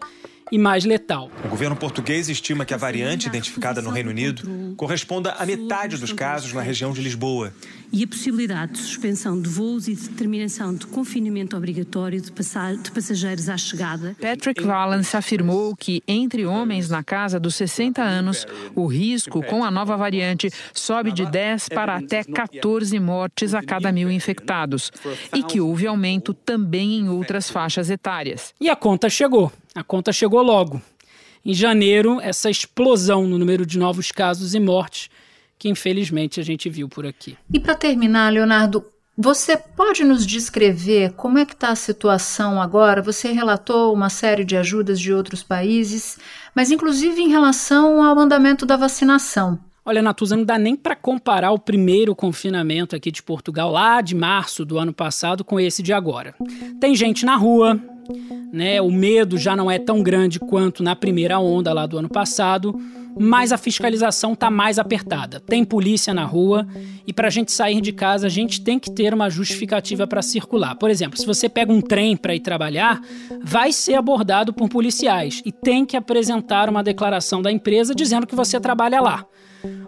e 0.51 0.59
mais 0.59 0.85
letal. 0.85 1.31
O 1.45 1.49
governo 1.49 1.77
português 1.77 2.29
estima 2.29 2.65
que 2.65 2.75
a 2.75 2.77
variante 2.77 3.27
identificada 3.27 3.81
no 3.81 3.91
Reino 3.91 4.11
Unido 4.11 4.75
corresponda 4.77 5.33
a 5.33 5.47
metade 5.47 5.97
dos 5.97 6.13
casos 6.13 6.53
na 6.53 6.61
região 6.61 6.93
de 6.93 7.01
Lisboa. 7.01 7.53
E 7.97 8.03
a 8.03 8.09
possibilidade 8.09 8.73
de 8.73 8.79
suspensão 8.79 9.41
de 9.41 9.49
voos 9.49 9.87
e 9.87 9.95
determinação 9.95 10.75
de 10.75 10.85
confinamento 10.85 11.57
obrigatório 11.57 12.21
de, 12.21 12.29
de 12.29 12.91
passageiros 12.91 13.49
à 13.49 13.57
chegada. 13.57 14.17
Patrick 14.21 14.61
Valance 14.65 15.17
afirmou 15.17 15.77
que, 15.77 16.03
entre 16.09 16.45
homens 16.45 16.91
na 16.91 17.05
casa 17.05 17.39
dos 17.39 17.55
60 17.55 18.03
anos, 18.03 18.49
o 18.75 18.87
risco 18.87 19.41
com 19.45 19.63
a 19.63 19.71
nova 19.71 19.97
variante 19.97 20.51
sobe 20.73 21.13
de 21.13 21.25
10 21.25 21.69
para 21.69 21.95
até 21.95 22.25
14 22.25 22.99
mortes 22.99 23.55
a 23.55 23.63
cada 23.63 23.93
mil 23.93 24.11
infectados 24.11 24.91
e 25.33 25.45
que 25.45 25.61
houve 25.61 25.87
aumento 25.87 26.35
também 26.35 26.99
em 26.99 27.09
outras 27.09 27.49
faixas 27.49 27.91
etárias. 27.91 28.53
E 28.61 28.69
a 28.69 28.75
conta 28.75 29.09
chegou. 29.09 29.53
A 29.73 29.85
conta 29.85 30.13
chegou 30.13 30.43
logo. 30.43 30.83
Em 31.45 31.55
janeiro, 31.55 32.21
essa 32.21 32.51
explosão 32.51 33.25
no 33.29 33.39
número 33.39 33.65
de 33.65 33.79
novos 33.79 34.11
casos 34.11 34.53
e 34.53 34.59
mortes 34.59 35.09
que 35.59 35.69
infelizmente 35.69 36.41
a 36.41 36.45
gente 36.45 36.69
viu 36.69 36.89
por 36.89 37.07
aqui. 37.07 37.37
E 37.53 37.61
para 37.61 37.75
terminar, 37.75 38.33
Leonardo, 38.33 38.85
você 39.17 39.57
pode 39.57 40.03
nos 40.03 40.27
descrever 40.27 41.13
como 41.13 41.39
é 41.39 41.47
que 41.47 41.53
está 41.53 41.69
a 41.69 41.77
situação 41.77 42.61
agora? 42.61 43.01
Você 43.01 43.31
relatou 43.31 43.95
uma 43.95 44.11
série 44.11 44.45
de 44.45 44.57
ajudas 44.57 44.99
de 45.01 45.13
outros 45.13 45.43
países, 45.43 46.19
mas 46.55 46.73
inclusive 46.73 47.23
em 47.23 47.29
relação 47.29 48.03
ao 48.03 48.19
andamento 48.19 48.67
da 48.67 48.77
vacinação. 48.77 49.59
Olha, 49.87 50.01
Natuza, 50.01 50.35
não 50.35 50.45
dá 50.45 50.59
nem 50.59 50.75
para 50.75 50.97
comparar 50.97 51.51
o 51.51 51.59
primeiro 51.59 52.15
confinamento 52.15 52.97
aqui 52.97 53.11
de 53.11 53.23
Portugal, 53.23 53.71
lá 53.71 54.01
de 54.01 54.15
março 54.15 54.65
do 54.65 54.79
ano 54.79 54.95
passado, 54.95 55.45
com 55.45 55.61
esse 55.61 55.83
de 55.83 55.93
agora. 55.93 56.35
Tem 56.81 56.97
gente 56.97 57.27
na 57.27 57.37
rua, 57.37 57.79
né? 58.51 58.81
O 58.81 58.91
medo 58.91 59.37
já 59.37 59.55
não 59.55 59.71
é 59.71 59.79
tão 59.79 60.03
grande 60.03 60.41
quanto 60.41 60.83
na 60.83 60.97
primeira 60.97 61.39
onda 61.39 61.71
lá 61.75 61.85
do 61.85 61.99
ano 61.99 62.09
passado, 62.09 62.75
mas 63.19 63.53
a 63.53 63.59
fiscalização 63.59 64.33
está 64.33 64.51
mais 64.51 64.79
apertada. 64.79 65.39
Tem 65.39 65.63
polícia 65.63 66.15
na 66.15 66.25
rua 66.25 66.67
e 67.07 67.13
para 67.13 67.29
a 67.29 67.31
gente 67.31 67.53
sair 67.53 67.83
de 67.83 67.93
casa 67.93 68.27
a 68.27 68.31
gente 68.31 68.63
tem 68.63 68.79
que 68.79 68.91
ter 68.91 69.13
uma 69.13 69.29
justificativa 69.29 70.07
para 70.07 70.23
circular. 70.23 70.77
Por 70.77 70.89
exemplo, 70.89 71.19
se 71.19 71.27
você 71.27 71.47
pega 71.47 71.71
um 71.71 71.83
trem 71.83 72.17
para 72.17 72.35
ir 72.35 72.41
trabalhar, 72.41 73.03
vai 73.43 73.71
ser 73.71 73.97
abordado 73.97 74.51
por 74.51 74.67
policiais 74.67 75.43
e 75.45 75.53
tem 75.53 75.85
que 75.85 75.95
apresentar 75.95 76.71
uma 76.71 76.83
declaração 76.83 77.43
da 77.43 77.53
empresa 77.53 77.95
dizendo 77.95 78.27
que 78.27 78.35
você 78.35 78.59
trabalha 78.59 79.03
lá. 79.03 79.27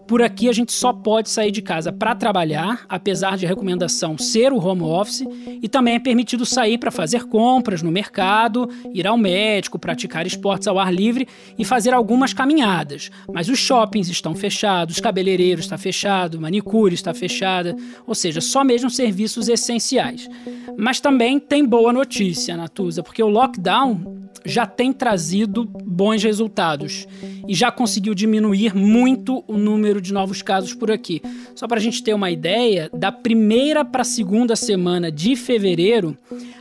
Por 0.06 0.22
aqui 0.22 0.48
a 0.48 0.52
gente 0.52 0.72
só 0.72 0.92
pode 0.92 1.28
sair 1.28 1.50
de 1.50 1.60
casa 1.60 1.92
para 1.92 2.14
trabalhar, 2.14 2.86
apesar 2.88 3.36
de 3.36 3.44
a 3.44 3.48
recomendação 3.48 4.16
ser 4.16 4.52
o 4.52 4.58
home 4.58 4.82
office, 4.82 5.24
e 5.60 5.68
também 5.68 5.96
é 5.96 5.98
permitido 5.98 6.46
sair 6.46 6.78
para 6.78 6.90
fazer 6.90 7.24
compras 7.24 7.82
no 7.82 7.90
mercado, 7.90 8.68
ir 8.94 9.06
ao 9.06 9.16
médico, 9.16 9.78
praticar 9.78 10.26
esportes 10.26 10.68
ao 10.68 10.78
ar 10.78 10.94
livre 10.94 11.26
e 11.58 11.64
fazer 11.64 11.92
algumas 11.92 12.32
caminhadas. 12.32 13.10
Mas 13.32 13.48
os 13.48 13.58
shoppings 13.58 14.08
estão 14.08 14.34
fechados, 14.34 15.00
cabeleireiros 15.00 15.64
está 15.64 15.76
fechado, 15.76 16.40
manicure 16.40 16.94
está 16.94 17.12
fechada, 17.12 17.74
ou 18.06 18.14
seja, 18.14 18.40
só 18.40 18.62
mesmo 18.62 18.88
serviços 18.88 19.48
essenciais. 19.48 20.28
Mas 20.76 21.00
também 21.00 21.40
tem 21.40 21.64
boa 21.64 21.92
notícia, 21.92 22.56
Natuza, 22.56 23.02
porque 23.02 23.22
o 23.22 23.28
lockdown 23.28 24.25
já 24.46 24.64
tem 24.66 24.92
trazido 24.92 25.64
bons 25.64 26.22
resultados 26.22 27.06
e 27.48 27.54
já 27.54 27.70
conseguiu 27.70 28.14
diminuir 28.14 28.74
muito 28.74 29.44
o 29.46 29.56
número 29.56 30.00
de 30.00 30.12
novos 30.12 30.42
casos 30.42 30.74
por 30.74 30.90
aqui. 30.90 31.20
Só 31.54 31.66
para 31.66 31.78
a 31.78 31.80
gente 31.80 32.02
ter 32.02 32.14
uma 32.14 32.30
ideia, 32.30 32.90
da 32.92 33.12
primeira 33.12 33.84
para 33.84 34.02
a 34.02 34.04
segunda 34.04 34.56
semana 34.56 35.10
de 35.10 35.36
fevereiro, 35.36 36.16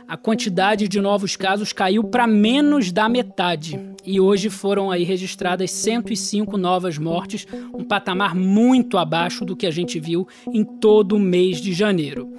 a 0.06 0.16
quantidade 0.16 0.86
de 0.88 1.00
novos 1.00 1.36
casos 1.36 1.72
caiu 1.72 2.04
para 2.04 2.26
menos 2.26 2.92
da 2.92 3.08
metade. 3.08 3.78
E 4.04 4.20
hoje 4.20 4.48
foram 4.48 4.90
aí 4.90 5.02
registradas 5.02 5.70
105 5.72 6.56
novas 6.56 6.96
mortes, 6.96 7.46
um 7.74 7.82
patamar 7.82 8.34
muito 8.34 8.98
abaixo 8.98 9.44
do 9.44 9.56
que 9.56 9.66
a 9.66 9.70
gente 9.70 9.98
viu 9.98 10.28
em 10.52 10.62
todo 10.62 11.16
o 11.16 11.20
mês 11.20 11.60
de 11.60 11.72
janeiro. 11.72 12.32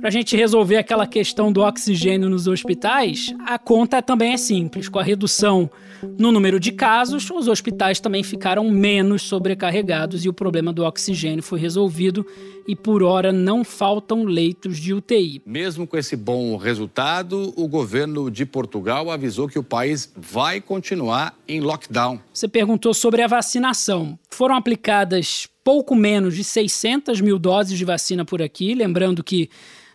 Para 0.00 0.08
a 0.08 0.12
gente 0.12 0.36
resolver 0.36 0.76
aquela 0.76 1.06
questão 1.06 1.50
do 1.50 1.62
oxigênio 1.62 2.28
nos 2.28 2.46
hospitais, 2.46 3.34
a 3.44 3.58
conta 3.58 4.02
também 4.02 4.32
é 4.32 4.36
simples. 4.36 4.88
Com 4.88 4.98
a 4.98 5.02
redução 5.02 5.70
no 6.18 6.30
número 6.30 6.60
de 6.60 6.72
casos, 6.72 7.30
os 7.30 7.48
hospitais 7.48 7.98
também 8.00 8.22
ficaram 8.22 8.70
menos 8.70 9.22
sobrecarregados 9.22 10.24
e 10.24 10.28
o 10.28 10.32
problema 10.32 10.72
do 10.72 10.84
oxigênio 10.84 11.42
foi 11.42 11.58
resolvido 11.58 12.26
e 12.68 12.76
por 12.76 13.02
hora 13.02 13.32
não 13.32 13.64
faltam 13.64 14.24
leitos 14.24 14.78
de 14.78 14.92
UTI. 14.92 15.40
Mesmo 15.46 15.86
com 15.86 15.96
esse 15.96 16.16
bom 16.16 16.56
resultado, 16.56 17.52
o 17.56 17.66
governo 17.66 18.30
de 18.30 18.44
Portugal 18.44 19.10
avisou 19.10 19.48
que 19.48 19.58
o 19.58 19.62
país 19.62 20.12
vai 20.16 20.60
continuar 20.60 21.34
em 21.48 21.60
lockdown. 21.60 22.20
Você 22.32 22.48
perguntou 22.48 22.92
sobre 22.92 23.22
a 23.22 23.26
vacinação. 23.26 24.18
Foram 24.30 24.56
aplicadas 24.56 25.48
pouco 25.64 25.94
menos 25.94 26.36
de 26.36 26.44
600 26.44 27.20
mil 27.20 27.38
doses 27.38 27.76
de 27.76 27.84
vacina 27.84 28.24
por 28.24 28.42
aqui, 28.42 28.74
lembrando 28.74 29.24
que 29.24 29.48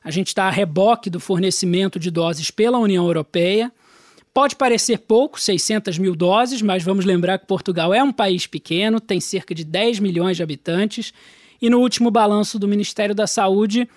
a 0.04 0.10
gente 0.10 0.28
está 0.28 0.46
a 0.46 0.50
reboque 0.50 1.10
do 1.10 1.20
fornecimento 1.20 2.00
de 2.00 2.10
doses 2.10 2.50
pela 2.50 2.80
União 2.80 3.06
Europeia. 3.06 3.72
Pode 4.34 4.56
parecer 4.56 5.00
pouco, 5.00 5.40
600 5.40 5.98
mil 6.00 6.16
doses, 6.16 6.62
mas 6.62 6.84
vamos 6.84 7.06
lembrar 7.06 7.38
que 7.38 7.46
Portugal 7.46 7.94
é 7.94 8.02
um 8.02 8.12
país 8.12 8.48
pequeno, 8.48 9.00
tem 9.00 9.20
cerca 9.20 9.54
de 9.54 9.64
10 9.64 10.00
milhões 10.00 10.38
de 10.38 10.44
habitantes, 10.44 11.14
e 11.62 11.70
no 11.70 11.80
último 11.80 12.10
balanço 12.10 12.58
do 12.58 12.68
Ministério 12.68 13.14
da 13.14 13.28
Saúde, 13.28 13.88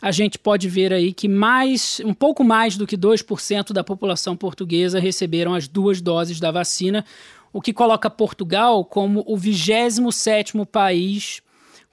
a 0.00 0.10
gente 0.10 0.38
pode 0.38 0.68
ver 0.68 0.92
aí 0.92 1.12
que 1.12 1.28
mais, 1.28 2.00
um 2.04 2.14
pouco 2.14 2.42
mais 2.42 2.76
do 2.76 2.86
que 2.86 2.96
2% 2.96 3.72
da 3.72 3.84
população 3.84 4.34
portuguesa 4.34 4.98
receberam 4.98 5.52
as 5.52 5.68
duas 5.68 6.00
doses 6.00 6.40
da 6.40 6.50
vacina, 6.50 7.04
o 7.52 7.60
que 7.60 7.72
coloca 7.72 8.08
Portugal 8.08 8.84
como 8.84 9.22
o 9.26 9.36
27º 9.36 10.64
país 10.64 11.42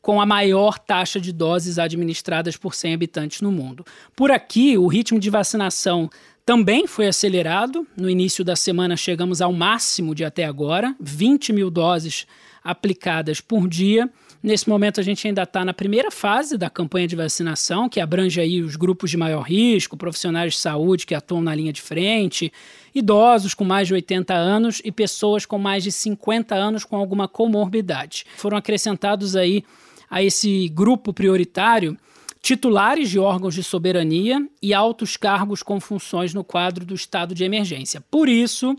com 0.07 0.21
a 0.21 0.25
maior 0.25 0.79
taxa 0.79 1.19
de 1.19 1.33
doses 1.33 1.77
administradas 1.77 2.55
por 2.55 2.73
100 2.73 2.93
habitantes 2.93 3.41
no 3.41 3.51
mundo. 3.51 3.85
Por 4.15 4.31
aqui, 4.31 4.77
o 4.77 4.87
ritmo 4.87 5.19
de 5.19 5.29
vacinação 5.29 6.09
também 6.45 6.87
foi 6.87 7.07
acelerado. 7.07 7.85
No 7.97 8.09
início 8.09 8.41
da 8.41 8.55
semana, 8.55 8.95
chegamos 8.95 9.41
ao 9.41 9.51
máximo 9.51 10.15
de 10.15 10.23
até 10.23 10.45
agora, 10.45 10.95
20 10.97 11.51
mil 11.51 11.69
doses 11.69 12.25
aplicadas 12.63 13.41
por 13.41 13.67
dia. 13.67 14.09
Nesse 14.41 14.69
momento, 14.69 15.01
a 15.01 15.03
gente 15.03 15.27
ainda 15.27 15.43
está 15.43 15.65
na 15.65 15.73
primeira 15.73 16.09
fase 16.09 16.57
da 16.57 16.69
campanha 16.69 17.05
de 17.05 17.17
vacinação, 17.17 17.89
que 17.89 17.99
abrange 17.99 18.39
aí 18.39 18.61
os 18.61 18.77
grupos 18.77 19.09
de 19.09 19.17
maior 19.17 19.41
risco, 19.41 19.97
profissionais 19.97 20.53
de 20.53 20.59
saúde 20.61 21.05
que 21.05 21.15
atuam 21.15 21.41
na 21.41 21.53
linha 21.53 21.73
de 21.73 21.81
frente, 21.81 22.49
idosos 22.95 23.53
com 23.53 23.65
mais 23.65 23.89
de 23.89 23.93
80 23.93 24.33
anos 24.33 24.81
e 24.85 24.89
pessoas 24.89 25.45
com 25.45 25.57
mais 25.57 25.83
de 25.83 25.91
50 25.91 26.55
anos 26.55 26.85
com 26.85 26.95
alguma 26.95 27.27
comorbidade. 27.27 28.25
Foram 28.37 28.55
acrescentados 28.55 29.35
aí 29.35 29.65
a 30.09 30.23
esse 30.23 30.69
grupo 30.69 31.13
prioritário 31.13 31.97
titulares 32.41 33.09
de 33.09 33.19
órgãos 33.19 33.53
de 33.53 33.63
soberania 33.63 34.47
e 34.61 34.73
altos 34.73 35.17
cargos 35.17 35.61
com 35.61 35.81
funções 35.81 36.33
no 36.33 36.43
quadro 36.43 36.85
do 36.85 36.95
estado 36.95 37.35
de 37.35 37.43
emergência. 37.43 37.99
Por 38.09 38.29
isso, 38.29 38.73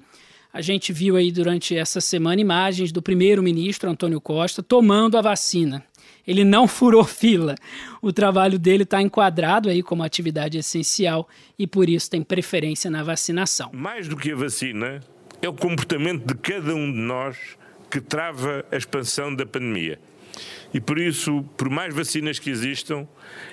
a 0.51 0.63
gente 0.63 0.93
viu 0.93 1.17
aí 1.17 1.31
durante 1.31 1.77
essa 1.77 2.01
semana 2.01 2.41
imagens 2.41 2.91
do 2.91 3.03
primeiro-ministro 3.03 3.91
Antônio 3.91 4.21
Costa 4.21 4.63
tomando 4.63 5.19
a 5.19 5.21
vacina. 5.21 5.85
Ele 6.27 6.45
não 6.45 6.67
furou 6.69 7.05
fila. 7.05 7.55
O 8.01 8.13
trabalho 8.13 8.59
dele 8.59 8.85
está 8.85 9.03
enquadrado 9.03 9.69
aí 9.69 9.83
como 9.83 10.03
atividade 10.03 10.57
essencial 10.57 11.29
e 11.59 11.67
por 11.67 11.89
isso 11.89 12.11
tem 12.11 12.23
preferência 12.23 12.91
na 12.91 13.03
vacinação. 13.03 13.71
Mais 13.75 14.09
do 14.09 14.17
que 14.17 14.33
a 14.33 14.37
vacina, 14.37 15.01
é 15.43 15.49
o 15.49 15.53
comportamento 15.53 16.27
de 16.27 16.35
cada 16.35 16.75
um 16.75 16.91
de 16.91 16.99
nós 16.99 17.37
que 17.91 18.01
trava 18.01 18.65
a 18.73 18.77
expansão 18.77 19.35
da 19.35 19.47
pandemia. 19.47 19.99
E 20.73 20.81
por 20.81 20.99
isso, 20.99 21.45
por 21.57 21.69
mais 21.69 21.95
vacinas 21.95 22.39
que 22.39 22.51
existam, 22.51 23.07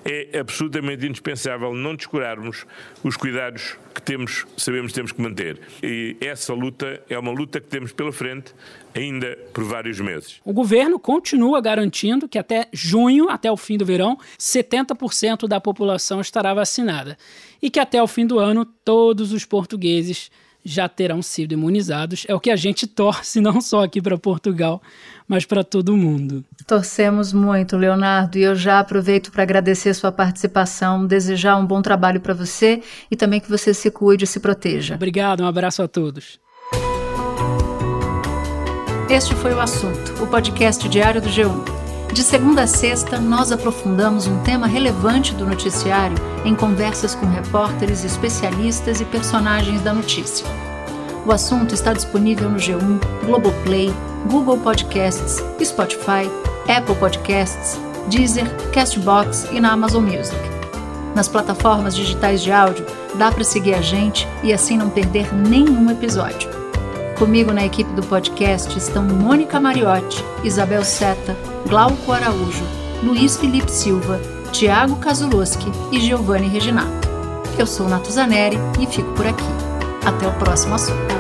é 0.04 0.40
absolutamente 0.40 1.06
indispensável 1.06 1.74
não 1.74 1.96
descurarmos 1.96 2.66
os 3.04 3.16
cuidados 3.16 3.78
que 3.94 4.02
temos, 4.02 4.46
sabemos 4.58 4.92
que 4.92 4.96
temos 4.96 5.12
que 5.12 5.22
manter. 5.22 5.60
E 5.82 6.18
essa 6.22 6.54
luta 6.54 7.02
é 7.10 7.18
uma 7.18 7.32
luta 7.32 7.62
que 7.62 7.68
temos 7.68 7.92
pela 7.92 8.12
frente 8.12 8.54
ainda 8.94 9.38
por 9.54 9.64
vários 9.64 10.00
meses. 10.00 10.40
O 10.44 10.54
governo 10.54 11.00
continua 11.00 11.62
garantindo 11.62 12.28
que 12.28 12.38
até 12.38 12.68
junho, 12.72 13.30
até 13.30 13.52
o 13.52 13.58
fim 13.58 13.78
do 13.78 13.86
verão, 13.86 14.18
70% 14.40 15.48
da 15.48 15.60
população 15.60 16.22
estará 16.22 16.54
vacinada 16.54 17.18
e 17.62 17.70
que 17.70 17.80
até 17.80 18.02
o 18.02 18.08
fim 18.08 18.26
do 18.26 18.40
ano 18.40 18.66
todos 18.66 19.32
os 19.32 19.46
portugueses 19.46 20.30
já 20.66 20.90
terão 20.90 21.22
sido 21.22 21.52
imunizados. 21.52 22.26
É 22.28 22.34
o 22.34 22.40
que 22.40 22.50
a 22.50 22.56
gente 22.56 22.88
torce 22.88 23.40
não 23.42 23.62
só 23.62 23.84
aqui 23.84 24.02
para 24.02 24.18
Portugal, 24.18 24.82
mas 25.28 25.46
para 25.46 25.64
todo 25.64 25.96
mundo. 25.96 26.44
Torcemos 26.66 27.32
muito, 27.32 27.78
Leonardo, 27.78 28.38
e 28.38 28.44
eu 28.44 28.56
já 28.56 28.80
aproveito 28.80 29.32
para 29.32 29.44
agradecer 29.44 29.94
sua 29.94 30.12
participação, 30.12 31.06
desejar 31.06 31.58
um 31.58 31.66
bom 31.66 31.82
trabalho 31.82 32.20
para 32.20 32.34
você 32.34 32.82
e 33.12 33.16
também 33.16 33.40
que 33.40 33.50
você 33.50 33.74
se 33.74 33.92
cuide 33.92 34.24
e 34.24 34.28
se 34.28 34.40
proteja. 34.40 34.96
Obrigado, 34.96 35.44
um 35.44 35.48
abraço 35.48 35.84
a 35.84 35.88
todos. 35.88 36.40
Este 39.08 39.36
foi 39.36 39.54
o 39.54 39.60
assunto, 39.60 40.24
o 40.24 40.28
podcast 40.28 40.90
diário 40.90 41.22
do 41.22 41.30
G1. 41.30 41.85
De 42.16 42.24
segunda 42.24 42.64
a 42.64 42.68
sexta, 42.68 43.20
nós 43.20 43.52
aprofundamos 43.52 44.26
um 44.26 44.40
tema 44.40 44.68
relevante 44.68 45.34
do 45.36 45.46
noticiário 45.46 46.16
em 46.46 46.56
conversas 46.56 47.14
com 47.14 47.26
repórteres, 47.26 48.06
especialistas 48.06 49.02
e 49.02 49.06
personagens 49.06 49.82
da 49.82 49.94
notícia. 49.94 50.48
O 51.26 51.34
assunto 51.34 51.76
está 51.76 51.92
disponível 51.92 52.50
no 52.50 52.56
G1, 52.56 53.02
Globoplay, 53.26 53.94
Google 54.32 54.58
Podcasts, 54.60 55.44
Spotify, 55.62 56.32
Apple 56.70 56.96
Podcasts, 56.96 57.78
Deezer, 58.08 58.50
Castbox 58.72 59.50
e 59.52 59.60
na 59.60 59.74
Amazon 59.74 60.06
Music. 60.06 60.40
Nas 61.14 61.28
plataformas 61.28 61.94
digitais 61.94 62.42
de 62.42 62.50
áudio, 62.50 62.86
dá 63.16 63.30
para 63.30 63.44
seguir 63.44 63.74
a 63.74 63.82
gente 63.82 64.26
e 64.42 64.54
assim 64.54 64.78
não 64.78 64.90
perder 64.90 65.36
nenhum 65.36 65.92
episódio. 65.92 66.65
Comigo 67.18 67.54
na 67.54 67.66
equipe 67.66 67.90
do 67.94 68.04
podcast 68.04 68.78
estão 68.78 69.02
Mônica 69.02 69.58
Mariotti, 69.58 70.22
Isabel 70.44 70.84
Seta, 70.84 71.34
Glauco 71.66 72.12
Araújo, 72.12 72.66
Luiz 73.02 73.38
Felipe 73.38 73.72
Silva, 73.72 74.20
Tiago 74.52 74.98
Kazuloski 74.98 75.68
e 75.94 76.00
Giovanni 76.02 76.50
Reginato. 76.50 77.08
Eu 77.58 77.66
sou 77.66 77.88
Natuzaneri 77.88 78.58
e 78.82 78.86
fico 78.86 79.14
por 79.14 79.26
aqui. 79.26 79.46
Até 80.06 80.28
o 80.28 80.38
próximo 80.38 80.76
assunto. 80.76 81.16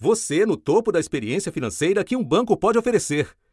Você 0.00 0.46
no 0.46 0.56
topo 0.56 0.90
da 0.90 0.98
experiência 0.98 1.52
financeira 1.52 2.02
que 2.02 2.16
um 2.16 2.24
banco 2.24 2.56
pode 2.56 2.78
oferecer. 2.78 3.28